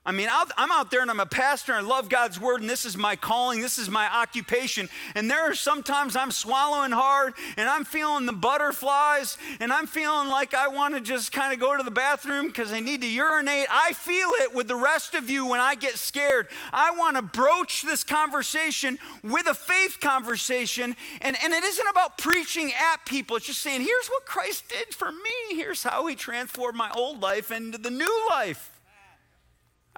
[0.04, 2.70] I mean, I'm out there and I'm a pastor and I love God's word and
[2.70, 4.90] this is my calling, this is my occupation.
[5.14, 10.30] And there are sometimes I'm swallowing hard and I'm feeling the butterflies and I'm feeling
[10.30, 13.08] like I want to just kind of go to the bathroom because I need to
[13.08, 13.68] urinate.
[13.70, 16.48] I feel it with the rest of you when I get scared.
[16.74, 20.96] I want to broach this conversation with a faith conversation.
[21.22, 24.96] And, and it isn't about preaching at people, it's just saying, here's what Christ did
[24.96, 28.72] for me, here's how he transformed my old life into the new life.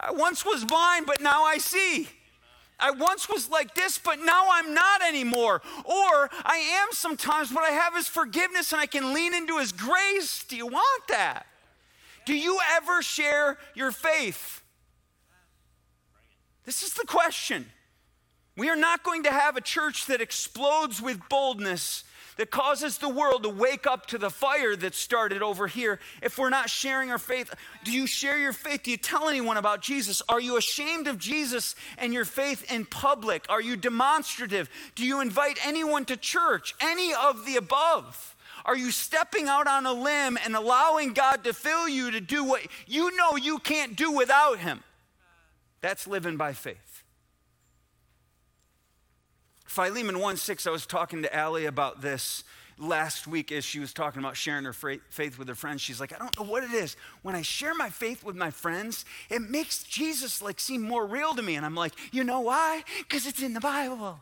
[0.06, 2.10] I once was blind, but now I see.
[2.78, 5.62] I once was like this, but now I'm not anymore.
[5.86, 9.72] Or I am sometimes, what I have is forgiveness and I can lean into His
[9.72, 10.44] grace.
[10.44, 11.46] Do you want that?
[12.26, 14.62] Do you ever share your faith?
[16.66, 17.66] This is the question.
[18.58, 22.04] We are not going to have a church that explodes with boldness
[22.38, 26.38] that causes the world to wake up to the fire that started over here if
[26.38, 27.54] we're not sharing our faith.
[27.84, 28.84] Do you share your faith?
[28.84, 30.22] Do you tell anyone about Jesus?
[30.30, 33.46] Are you ashamed of Jesus and your faith in public?
[33.50, 34.70] Are you demonstrative?
[34.96, 36.76] Do you invite anyone to church?
[36.80, 38.36] Any of the above?
[38.66, 42.44] Are you stepping out on a limb and allowing God to fill you to do
[42.46, 44.84] what you know you can't do without Him?
[45.82, 46.93] That's living by faith.
[49.74, 52.44] Philemon 1 6, I was talking to Allie about this
[52.78, 55.82] last week as she was talking about sharing her faith with her friends.
[55.82, 56.96] She's like, I don't know what it is.
[57.24, 61.34] When I share my faith with my friends, it makes Jesus like seem more real
[61.34, 61.56] to me.
[61.56, 62.84] And I'm like, you know why?
[63.00, 64.20] Because it's in the Bible.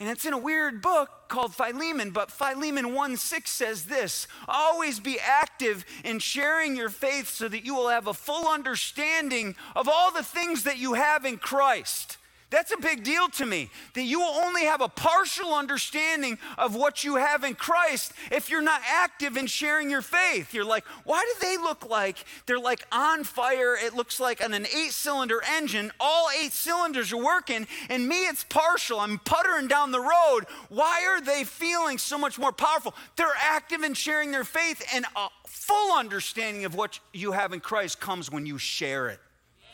[0.00, 4.98] And it's in a weird book called Philemon, but Philemon 1 6 says this Always
[4.98, 9.90] be active in sharing your faith so that you will have a full understanding of
[9.90, 12.16] all the things that you have in Christ.
[12.50, 16.76] That's a big deal to me that you will only have a partial understanding of
[16.76, 20.54] what you have in Christ if you're not active in sharing your faith.
[20.54, 23.76] You're like, why do they look like they're like on fire?
[23.76, 28.26] It looks like on an eight cylinder engine, all eight cylinders are working, and me,
[28.26, 29.00] it's partial.
[29.00, 30.42] I'm puttering down the road.
[30.68, 32.94] Why are they feeling so much more powerful?
[33.16, 37.60] They're active in sharing their faith, and a full understanding of what you have in
[37.60, 39.18] Christ comes when you share it.
[39.58, 39.68] Yes.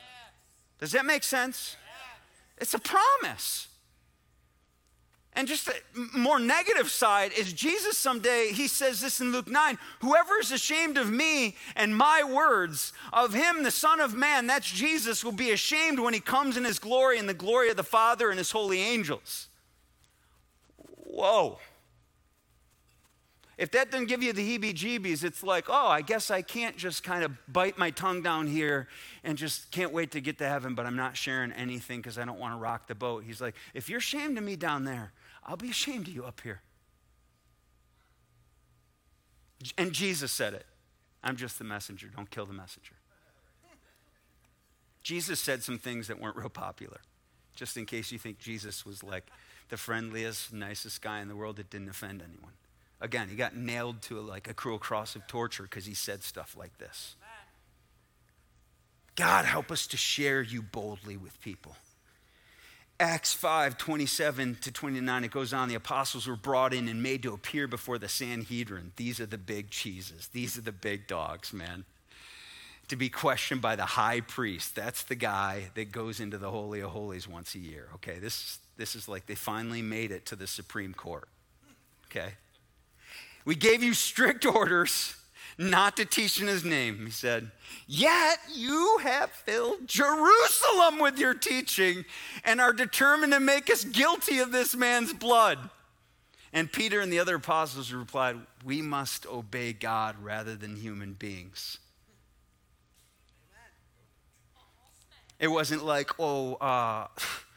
[0.79, 1.77] Does that make sense?
[2.61, 3.69] It's a promise.
[5.33, 5.75] And just the
[6.13, 10.99] more negative side is Jesus someday, he says this in Luke 9 whoever is ashamed
[10.99, 15.53] of me and my words, of him, the Son of Man, that's Jesus, will be
[15.53, 18.51] ashamed when he comes in his glory and the glory of the Father and his
[18.51, 19.47] holy angels.
[20.97, 21.59] Whoa.
[23.61, 26.79] If that doesn't give you the heebie jeebies, it's like, oh, I guess I can't
[26.79, 28.89] just kind of bite my tongue down here
[29.23, 32.25] and just can't wait to get to heaven, but I'm not sharing anything because I
[32.25, 33.25] don't want to rock the boat.
[33.25, 35.13] He's like, if you're ashamed of me down there,
[35.45, 36.63] I'll be ashamed of you up here.
[39.77, 40.65] And Jesus said it
[41.23, 42.95] I'm just the messenger, don't kill the messenger.
[45.03, 47.03] Jesus said some things that weren't real popular,
[47.57, 49.27] just in case you think Jesus was like
[49.69, 52.53] the friendliest, nicest guy in the world that didn't offend anyone.
[53.01, 56.23] Again, he got nailed to a, like a cruel cross of torture because he said
[56.23, 57.17] stuff like this.
[59.17, 61.77] God, help us to share you boldly with people.
[62.99, 65.69] Acts 5 27 to 29, it goes on.
[65.69, 68.93] The apostles were brought in and made to appear before the Sanhedrin.
[68.97, 71.85] These are the big cheeses, these are the big dogs, man.
[72.89, 74.75] To be questioned by the high priest.
[74.75, 77.89] That's the guy that goes into the Holy of Holies once a year.
[77.95, 81.29] Okay, this, this is like they finally made it to the Supreme Court.
[82.07, 82.33] Okay?
[83.45, 85.16] We gave you strict orders
[85.59, 87.51] not to teach in his name, he said.
[87.86, 92.05] Yet you have filled Jerusalem with your teaching
[92.45, 95.59] and are determined to make us guilty of this man's blood.
[96.53, 101.78] And Peter and the other apostles replied, We must obey God rather than human beings.
[105.38, 107.07] It wasn't like, oh, uh,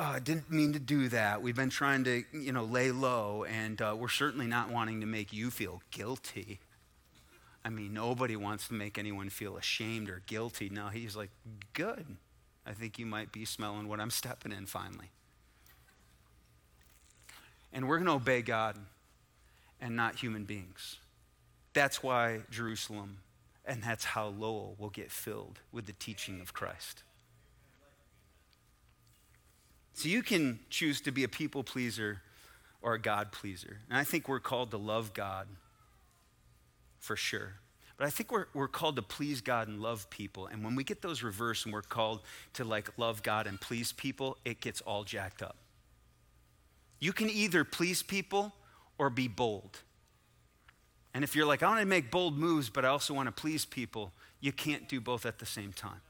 [0.00, 1.42] oh, I didn't mean to do that.
[1.42, 5.06] We've been trying to, you know, lay low, and uh, we're certainly not wanting to
[5.06, 6.58] make you feel guilty.
[7.62, 10.70] I mean, nobody wants to make anyone feel ashamed or guilty.
[10.70, 11.28] No, he's like,
[11.74, 12.16] good.
[12.66, 15.10] I think you might be smelling what I'm stepping in finally.
[17.70, 18.76] And we're going to obey God
[19.82, 20.96] and not human beings.
[21.74, 23.18] That's why Jerusalem
[23.66, 27.02] and that's how Lowell will get filled with the teaching of Christ.
[30.00, 32.22] So you can choose to be a people pleaser
[32.80, 33.80] or a God pleaser.
[33.90, 35.46] And I think we're called to love God
[37.00, 37.56] for sure.
[37.98, 40.46] But I think we're, we're called to please God and love people.
[40.46, 42.22] And when we get those reversed and we're called
[42.54, 45.56] to like love God and please people, it gets all jacked up.
[46.98, 48.54] You can either please people
[48.96, 49.80] or be bold.
[51.12, 53.38] And if you're like, I want to make bold moves, but I also want to
[53.38, 56.00] please people, you can't do both at the same time.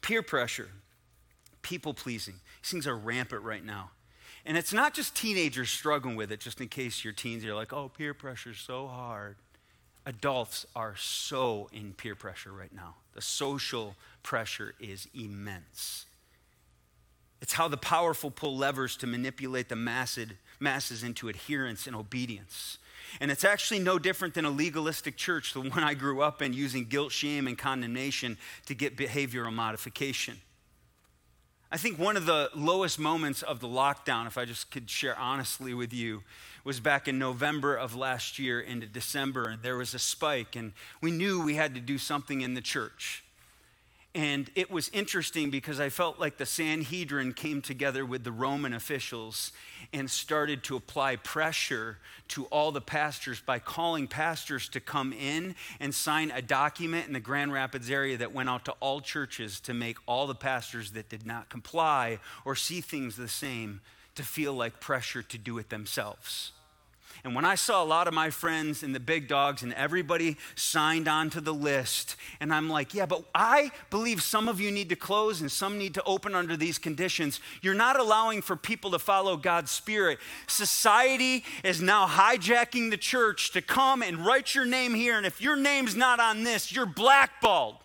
[0.00, 0.70] Peer pressure,
[1.66, 3.90] people pleasing, these things are rampant right now.
[4.46, 7.72] And it's not just teenagers struggling with it, just in case your teens are like,
[7.72, 9.34] oh, peer pressure is so hard.
[10.06, 12.94] Adults are so in peer pressure right now.
[13.14, 16.06] The social pressure is immense.
[17.42, 22.78] It's how the powerful pull levers to manipulate the masses into adherence and obedience.
[23.20, 26.52] And it's actually no different than a legalistic church, the one I grew up in,
[26.52, 30.38] using guilt, shame, and condemnation to get behavioral modification.
[31.76, 35.14] I think one of the lowest moments of the lockdown, if I just could share
[35.18, 36.22] honestly with you,
[36.64, 40.72] was back in November of last year into December, and there was a spike, and
[41.02, 43.25] we knew we had to do something in the church.
[44.16, 48.72] And it was interesting because I felt like the Sanhedrin came together with the Roman
[48.72, 49.52] officials
[49.92, 51.98] and started to apply pressure
[52.28, 57.12] to all the pastors by calling pastors to come in and sign a document in
[57.12, 60.92] the Grand Rapids area that went out to all churches to make all the pastors
[60.92, 63.82] that did not comply or see things the same
[64.14, 66.52] to feel like pressure to do it themselves.
[67.24, 70.36] And when I saw a lot of my friends and the big dogs and everybody
[70.54, 74.70] signed on to the list, and I'm like, yeah, but I believe some of you
[74.70, 77.40] need to close and some need to open under these conditions.
[77.62, 80.18] You're not allowing for people to follow God's Spirit.
[80.46, 85.40] Society is now hijacking the church to come and write your name here, and if
[85.40, 87.76] your name's not on this, you're blackballed.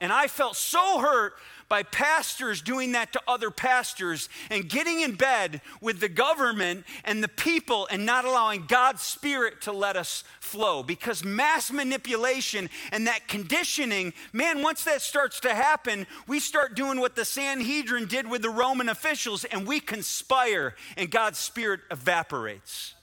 [0.00, 1.34] And I felt so hurt
[1.68, 7.22] by pastors doing that to other pastors and getting in bed with the government and
[7.22, 10.82] the people and not allowing God's Spirit to let us flow.
[10.82, 17.00] Because mass manipulation and that conditioning, man, once that starts to happen, we start doing
[17.00, 22.94] what the Sanhedrin did with the Roman officials and we conspire and God's Spirit evaporates.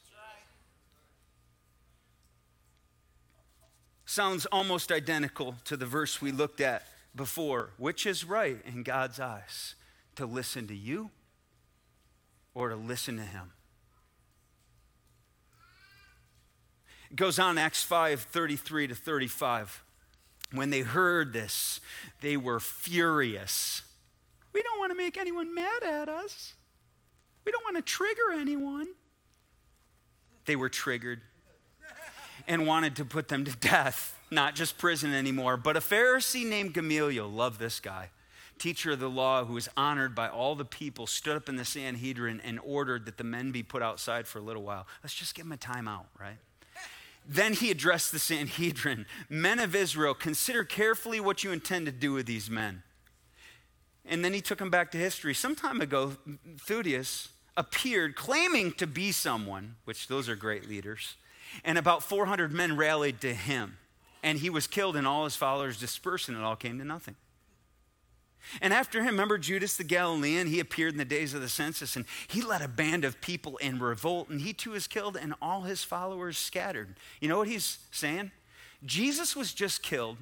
[4.05, 6.84] Sounds almost identical to the verse we looked at
[7.16, 9.76] before which is right in God's eyes
[10.16, 11.09] to listen to you
[12.53, 13.51] or to listen to Him.
[17.09, 19.84] It goes on, Acts 5 33 to 35.
[20.53, 21.80] When they heard this,
[22.22, 23.84] they were furious.
[24.53, 26.53] We don't want to make anyone mad at us.
[27.45, 28.88] We don't want to trigger anyone.
[30.45, 31.22] They were triggered
[32.47, 36.73] and wanted to put them to death not just prison anymore, but a Pharisee named
[36.73, 38.09] Gamaliel, love this guy,
[38.57, 41.65] teacher of the law who was honored by all the people, stood up in the
[41.65, 44.88] Sanhedrin and ordered that the men be put outside for a little while.
[45.03, 46.38] Let's just give him a timeout, right?
[47.27, 52.13] Then he addressed the Sanhedrin Men of Israel, consider carefully what you intend to do
[52.13, 52.84] with these men.
[54.05, 55.34] And then he took them back to history.
[55.34, 56.17] Some time ago,
[56.65, 61.15] Theudius appeared claiming to be someone, which those are great leaders,
[61.63, 63.77] and about 400 men rallied to him.
[64.24, 67.15] And he was killed, and all his followers dispersed, and it all came to nothing.
[68.61, 70.47] And after him, remember Judas the Galilean?
[70.47, 73.57] He appeared in the days of the census and he led a band of people
[73.57, 76.95] in revolt, and he too was killed, and all his followers scattered.
[77.19, 78.32] You know what he's saying?
[78.84, 80.17] Jesus was just killed,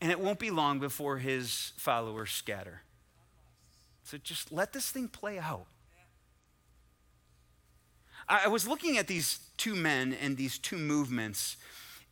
[0.00, 2.82] and it won't be long before his followers scatter.
[4.04, 5.66] So just let this thing play out.
[8.28, 11.56] I was looking at these two men and these two movements,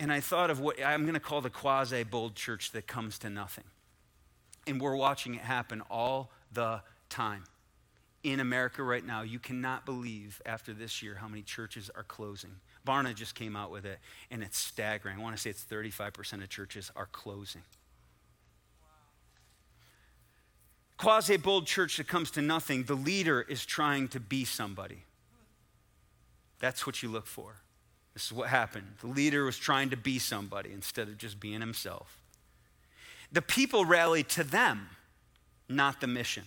[0.01, 3.19] and I thought of what I'm going to call the quasi bold church that comes
[3.21, 3.65] to nothing.
[4.67, 7.45] And we're watching it happen all the time.
[8.23, 12.57] In America right now, you cannot believe after this year how many churches are closing.
[12.87, 13.99] Barna just came out with it,
[14.31, 15.19] and it's staggering.
[15.19, 17.63] I want to say it's 35% of churches are closing.
[20.97, 25.05] Quasi bold church that comes to nothing, the leader is trying to be somebody.
[26.59, 27.63] That's what you look for.
[28.19, 28.97] This is what happened.
[29.01, 32.19] The leader was trying to be somebody instead of just being himself.
[33.31, 34.89] The people rally to them,
[35.69, 36.43] not the mission.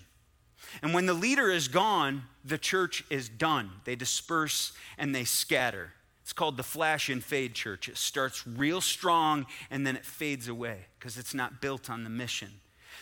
[0.82, 3.72] And when the leader is gone, the church is done.
[3.86, 5.94] They disperse and they scatter.
[6.24, 7.88] It's called the flash and fade church.
[7.88, 12.10] It starts real strong and then it fades away because it's not built on the
[12.10, 12.50] mission.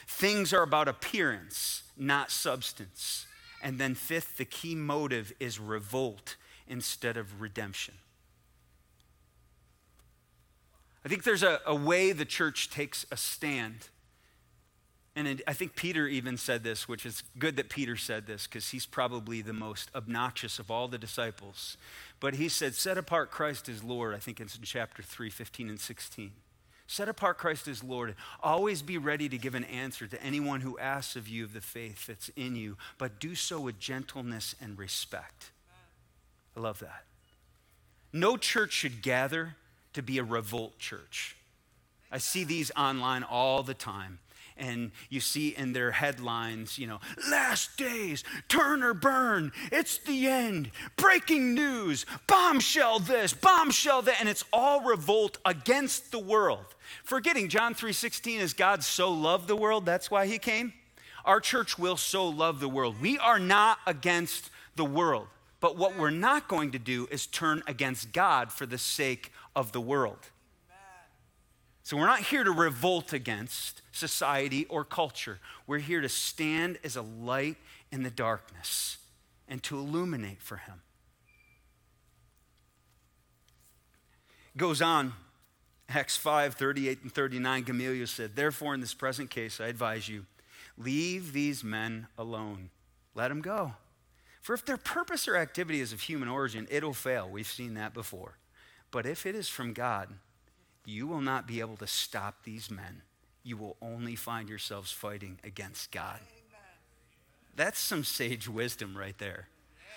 [0.06, 3.26] Things are about appearance, not substance.
[3.64, 6.36] And then, fifth, the key motive is revolt
[6.68, 7.96] instead of redemption.
[11.06, 13.88] I think there's a, a way the church takes a stand.
[15.16, 18.48] And it, I think Peter even said this, which is good that Peter said this
[18.48, 21.78] because he's probably the most obnoxious of all the disciples.
[22.20, 24.14] But he said, Set apart Christ as Lord.
[24.14, 26.32] I think it's in chapter 3, 15 and 16.
[26.88, 28.16] Set apart Christ as Lord.
[28.42, 31.62] Always be ready to give an answer to anyone who asks of you of the
[31.62, 35.52] faith that's in you, but do so with gentleness and respect.
[36.58, 37.04] I love that.
[38.12, 39.56] No church should gather
[39.94, 41.36] to be a revolt church.
[42.12, 44.20] I see these online all the time.
[44.58, 47.00] And you see in their headlines, you know,
[47.32, 54.28] last days, turn or burn, it's the end, breaking news, bombshell this, bombshell that, and
[54.28, 56.66] it's all revolt against the world.
[57.06, 60.74] Forgetting John 3:16 is God so loved the world, that's why he came.
[61.24, 63.00] Our church will so love the world.
[63.00, 65.28] We are not against the world.
[65.60, 69.72] But what we're not going to do is turn against God for the sake of
[69.72, 70.30] the world.
[71.84, 75.40] So we're not here to revolt against society or culture.
[75.66, 77.58] We're here to stand as a light
[77.92, 78.98] in the darkness
[79.48, 80.82] and to illuminate for Him.
[84.56, 85.14] Goes on,
[85.90, 90.26] Acts 5 38 and 39, Gamaliel said, Therefore, in this present case, I advise you,
[90.78, 92.70] leave these men alone.
[93.16, 93.74] Let them go.
[94.50, 97.30] For if their purpose or activity is of human origin, it'll fail.
[97.30, 98.40] We've seen that before.
[98.90, 100.10] But if it is from God,
[100.88, 103.04] you will not be able to stop these men.
[103.44, 106.20] You will only find yourselves fighting against God.
[107.56, 109.50] That's some sage wisdom right there.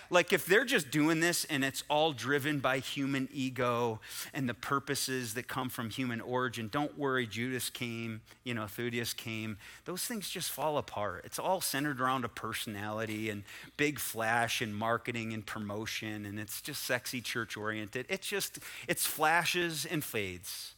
[0.09, 3.99] Like, if they're just doing this and it's all driven by human ego
[4.33, 9.15] and the purposes that come from human origin, don't worry, Judas came, you know, Theudius
[9.15, 9.57] came.
[9.85, 11.23] Those things just fall apart.
[11.25, 13.43] It's all centered around a personality and
[13.77, 18.05] big flash and marketing and promotion, and it's just sexy church oriented.
[18.09, 20.75] It's just, it's flashes and fades.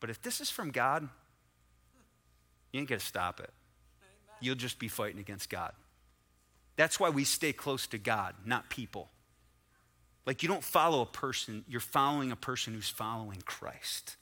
[0.00, 1.08] But if this is from God,
[2.72, 3.50] you ain't gonna stop it.
[4.40, 5.72] You'll just be fighting against God.
[6.78, 9.08] That's why we stay close to God, not people.
[10.24, 14.16] Like you don't follow a person, you're following a person who's following Christ.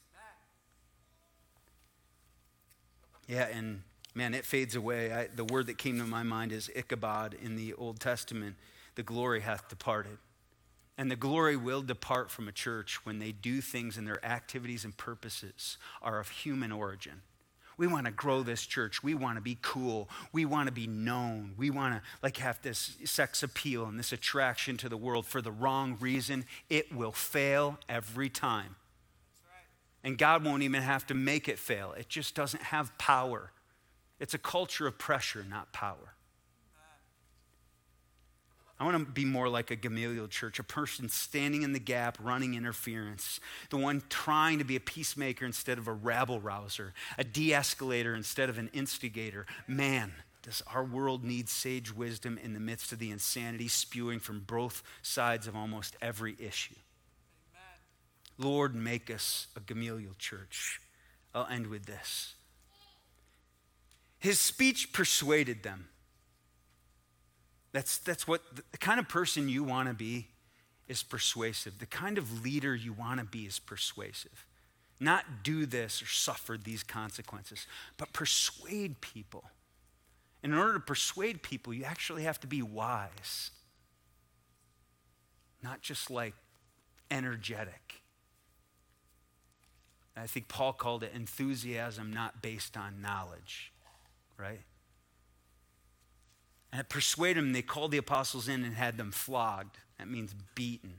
[3.28, 3.82] Yeah, and
[4.14, 5.12] man, it fades away.
[5.12, 8.56] I, the word that came to my mind is Ichabod in the Old Testament.
[8.94, 10.16] The glory hath departed.
[10.96, 14.82] And the glory will depart from a church when they do things and their activities
[14.86, 17.20] and purposes are of human origin.
[17.78, 19.02] We want to grow this church.
[19.02, 20.08] We want to be cool.
[20.32, 21.52] We want to be known.
[21.58, 25.42] We want to like have this sex appeal and this attraction to the world for
[25.42, 26.46] the wrong reason.
[26.70, 28.76] It will fail every time.
[30.02, 31.92] And God won't even have to make it fail.
[31.92, 33.50] It just doesn't have power.
[34.18, 36.15] It's a culture of pressure, not power.
[38.78, 42.18] I want to be more like a Gamaliel church, a person standing in the gap,
[42.20, 47.24] running interference, the one trying to be a peacemaker instead of a rabble rouser, a
[47.24, 49.46] de escalator instead of an instigator.
[49.66, 50.12] Man,
[50.42, 54.82] does our world need sage wisdom in the midst of the insanity spewing from both
[55.00, 56.76] sides of almost every issue?
[57.54, 58.50] Amen.
[58.50, 60.80] Lord, make us a Gamaliel church.
[61.34, 62.34] I'll end with this.
[64.18, 65.88] His speech persuaded them.
[67.76, 68.40] That's, that's what
[68.72, 70.28] the kind of person you want to be
[70.88, 71.78] is persuasive.
[71.78, 74.46] The kind of leader you want to be is persuasive.
[74.98, 77.66] Not do this or suffer these consequences,
[77.98, 79.44] but persuade people.
[80.42, 83.50] And in order to persuade people, you actually have to be wise,
[85.62, 86.32] not just like
[87.10, 88.00] energetic.
[90.16, 93.70] I think Paul called it enthusiasm not based on knowledge,
[94.38, 94.62] right?
[96.72, 99.78] And to persuade them, they called the apostles in and had them flogged.
[99.98, 100.94] That means beaten.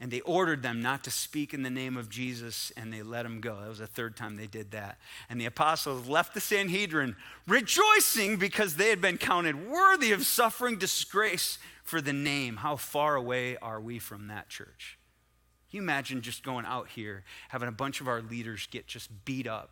[0.00, 3.24] And they ordered them not to speak in the name of Jesus, and they let
[3.24, 3.60] them go.
[3.60, 4.98] That was the third time they did that.
[5.28, 7.16] And the apostles left the Sanhedrin
[7.48, 12.58] rejoicing because they had been counted worthy of suffering disgrace for the name.
[12.58, 14.98] How far away are we from that church?
[15.70, 19.10] Can you imagine just going out here, having a bunch of our leaders get just
[19.24, 19.70] beat up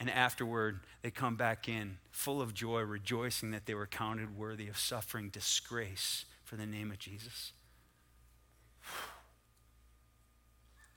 [0.00, 4.66] and afterward, they come back in full of joy, rejoicing that they were counted worthy
[4.66, 7.52] of suffering disgrace for the name of Jesus.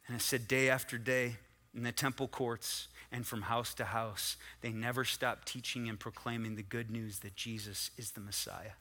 [0.05, 1.37] And it said, day after day,
[1.73, 6.55] in the temple courts and from house to house, they never stopped teaching and proclaiming
[6.55, 8.73] the good news that Jesus is the Messiah.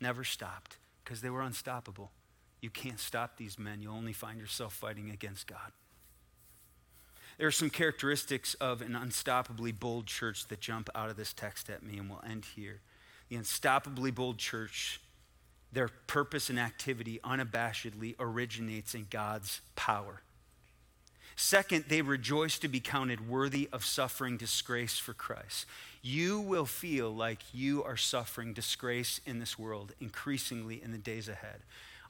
[0.00, 2.12] Never stopped because they were unstoppable.
[2.60, 5.72] You can't stop these men, you'll only find yourself fighting against God.
[7.38, 11.68] There are some characteristics of an unstoppably bold church that jump out of this text
[11.68, 12.80] at me, and we'll end here.
[13.28, 15.00] The unstoppably bold church,
[15.72, 20.22] their purpose and activity unabashedly originates in God's power.
[21.38, 25.66] Second, they rejoice to be counted worthy of suffering disgrace for Christ.
[26.00, 31.28] You will feel like you are suffering disgrace in this world increasingly in the days
[31.28, 31.60] ahead.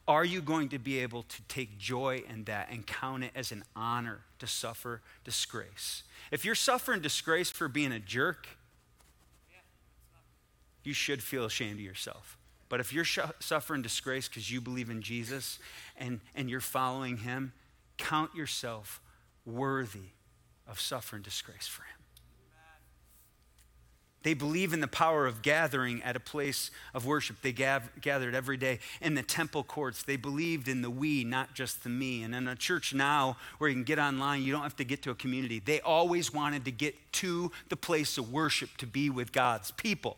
[0.08, 3.50] Are you going to be able to take joy in that and count it as
[3.50, 6.04] an honor to suffer disgrace?
[6.30, 8.46] If you're suffering disgrace for being a jerk,
[10.84, 12.38] you should feel ashamed of yourself.
[12.68, 15.58] But if you're sh- suffering disgrace because you believe in Jesus
[15.96, 17.52] and, and you're following him,
[17.96, 19.00] count yourself
[19.44, 20.10] worthy
[20.68, 21.95] of suffering disgrace for him.
[24.26, 27.42] They believe in the power of gathering at a place of worship.
[27.42, 30.02] They gav- gathered every day in the temple courts.
[30.02, 32.24] They believed in the we, not just the me.
[32.24, 35.00] And in a church now where you can get online, you don't have to get
[35.02, 35.60] to a community.
[35.60, 40.16] They always wanted to get to the place of worship to be with God's people.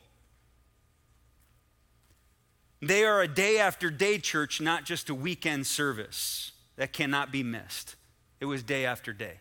[2.80, 7.42] They are a day after day church, not just a weekend service that cannot be
[7.42, 7.94] missed.
[8.40, 9.40] It was day after day.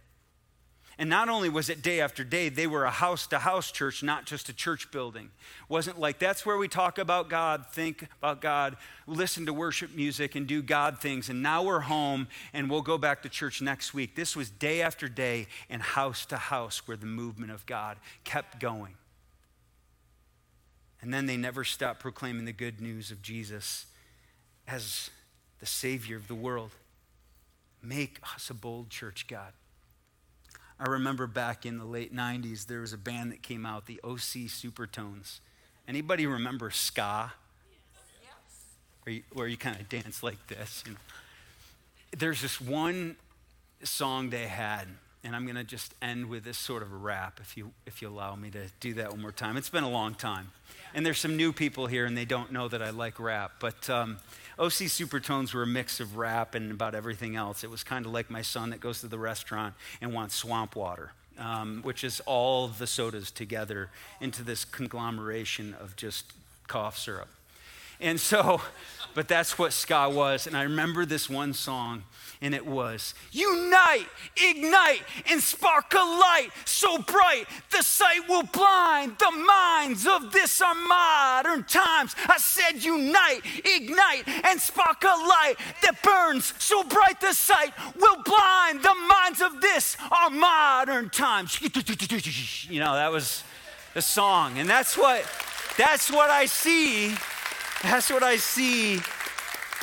[1.00, 4.02] And not only was it day after day, they were a house to house church,
[4.02, 5.26] not just a church building.
[5.26, 9.96] It wasn't like that's where we talk about God, think about God, listen to worship
[9.96, 11.30] music, and do God things.
[11.30, 14.16] And now we're home and we'll go back to church next week.
[14.16, 18.60] This was day after day and house to house where the movement of God kept
[18.60, 18.96] going.
[21.00, 23.86] And then they never stopped proclaiming the good news of Jesus
[24.68, 25.12] as
[25.60, 26.72] the Savior of the world.
[27.84, 29.54] Make us a bold church, God.
[30.80, 34.00] I remember back in the late 90s, there was a band that came out, the
[34.04, 35.40] OC Supertones.
[35.88, 37.34] Anybody remember ska?
[39.04, 40.84] Where you, where you kind of dance like this.
[40.86, 40.98] You know?
[42.16, 43.16] There's this one
[43.82, 44.86] song they had,
[45.24, 48.02] and I'm going to just end with this sort of a rap, if you, if
[48.02, 49.58] you allow me to do that one more time.
[49.58, 50.52] It's been a long time.
[50.94, 53.54] And there's some new people here, and they don't know that I like rap.
[53.60, 54.18] But um,
[54.60, 57.64] OC Supertones were a mix of rap and about everything else.
[57.64, 60.76] It was kind of like my son that goes to the restaurant and wants swamp
[60.76, 63.90] water, um, which is all the sodas together
[64.20, 66.34] into this conglomeration of just
[66.68, 67.30] cough syrup.
[68.00, 68.62] And so,
[69.14, 70.48] but that's what ska was.
[70.48, 72.04] And I remember this one song
[72.42, 79.18] and it was Unite, ignite, and spark a light so bright the sight will blind
[79.18, 82.16] the minds of this our modern times.
[82.28, 88.22] I said, Unite, ignite, and spark a light that burns so bright the sight will
[88.24, 91.60] blind the minds of this our modern times.
[91.62, 93.44] You know, that was
[93.94, 94.60] the song.
[94.60, 95.26] And that's what
[95.78, 97.16] that's what I see.
[97.84, 99.00] That's what I see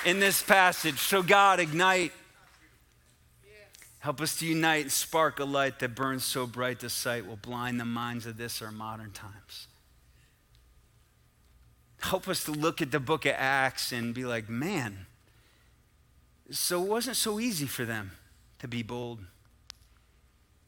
[0.05, 0.99] in this passage.
[0.99, 2.13] So God ignite
[4.05, 7.37] Help us to unite and spark a light that burns so bright the sight will
[7.39, 9.67] blind the minds of this our modern times.
[12.01, 15.07] help us to look at the book of Acts and be like, man,
[16.51, 18.11] so it wasn't so easy for them
[18.59, 19.21] to be bold.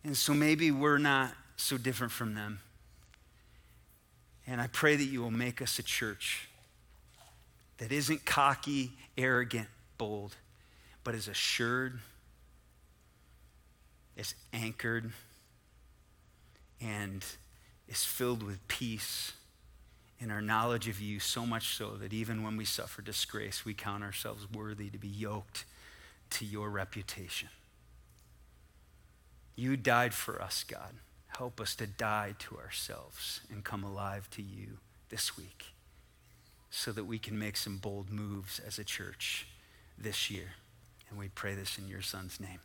[0.02, 2.60] And so maybe we're not so different from them.
[4.46, 6.48] And I pray that you will make us a church
[7.78, 9.68] that isn't cocky, arrogant,
[9.98, 10.36] bold,
[11.04, 11.98] but is assured,
[14.16, 15.12] is anchored,
[16.80, 17.24] and
[17.88, 19.32] is filled with peace
[20.18, 23.74] in our knowledge of you, so much so that even when we suffer disgrace, we
[23.74, 25.64] count ourselves worthy to be yoked
[26.30, 27.50] to your reputation.
[29.54, 30.94] You died for us, God.
[31.28, 34.78] Help us to die to ourselves and come alive to you
[35.10, 35.75] this week
[36.76, 39.48] so that we can make some bold moves as a church
[39.96, 40.52] this year.
[41.08, 42.60] And we pray this in your son's name.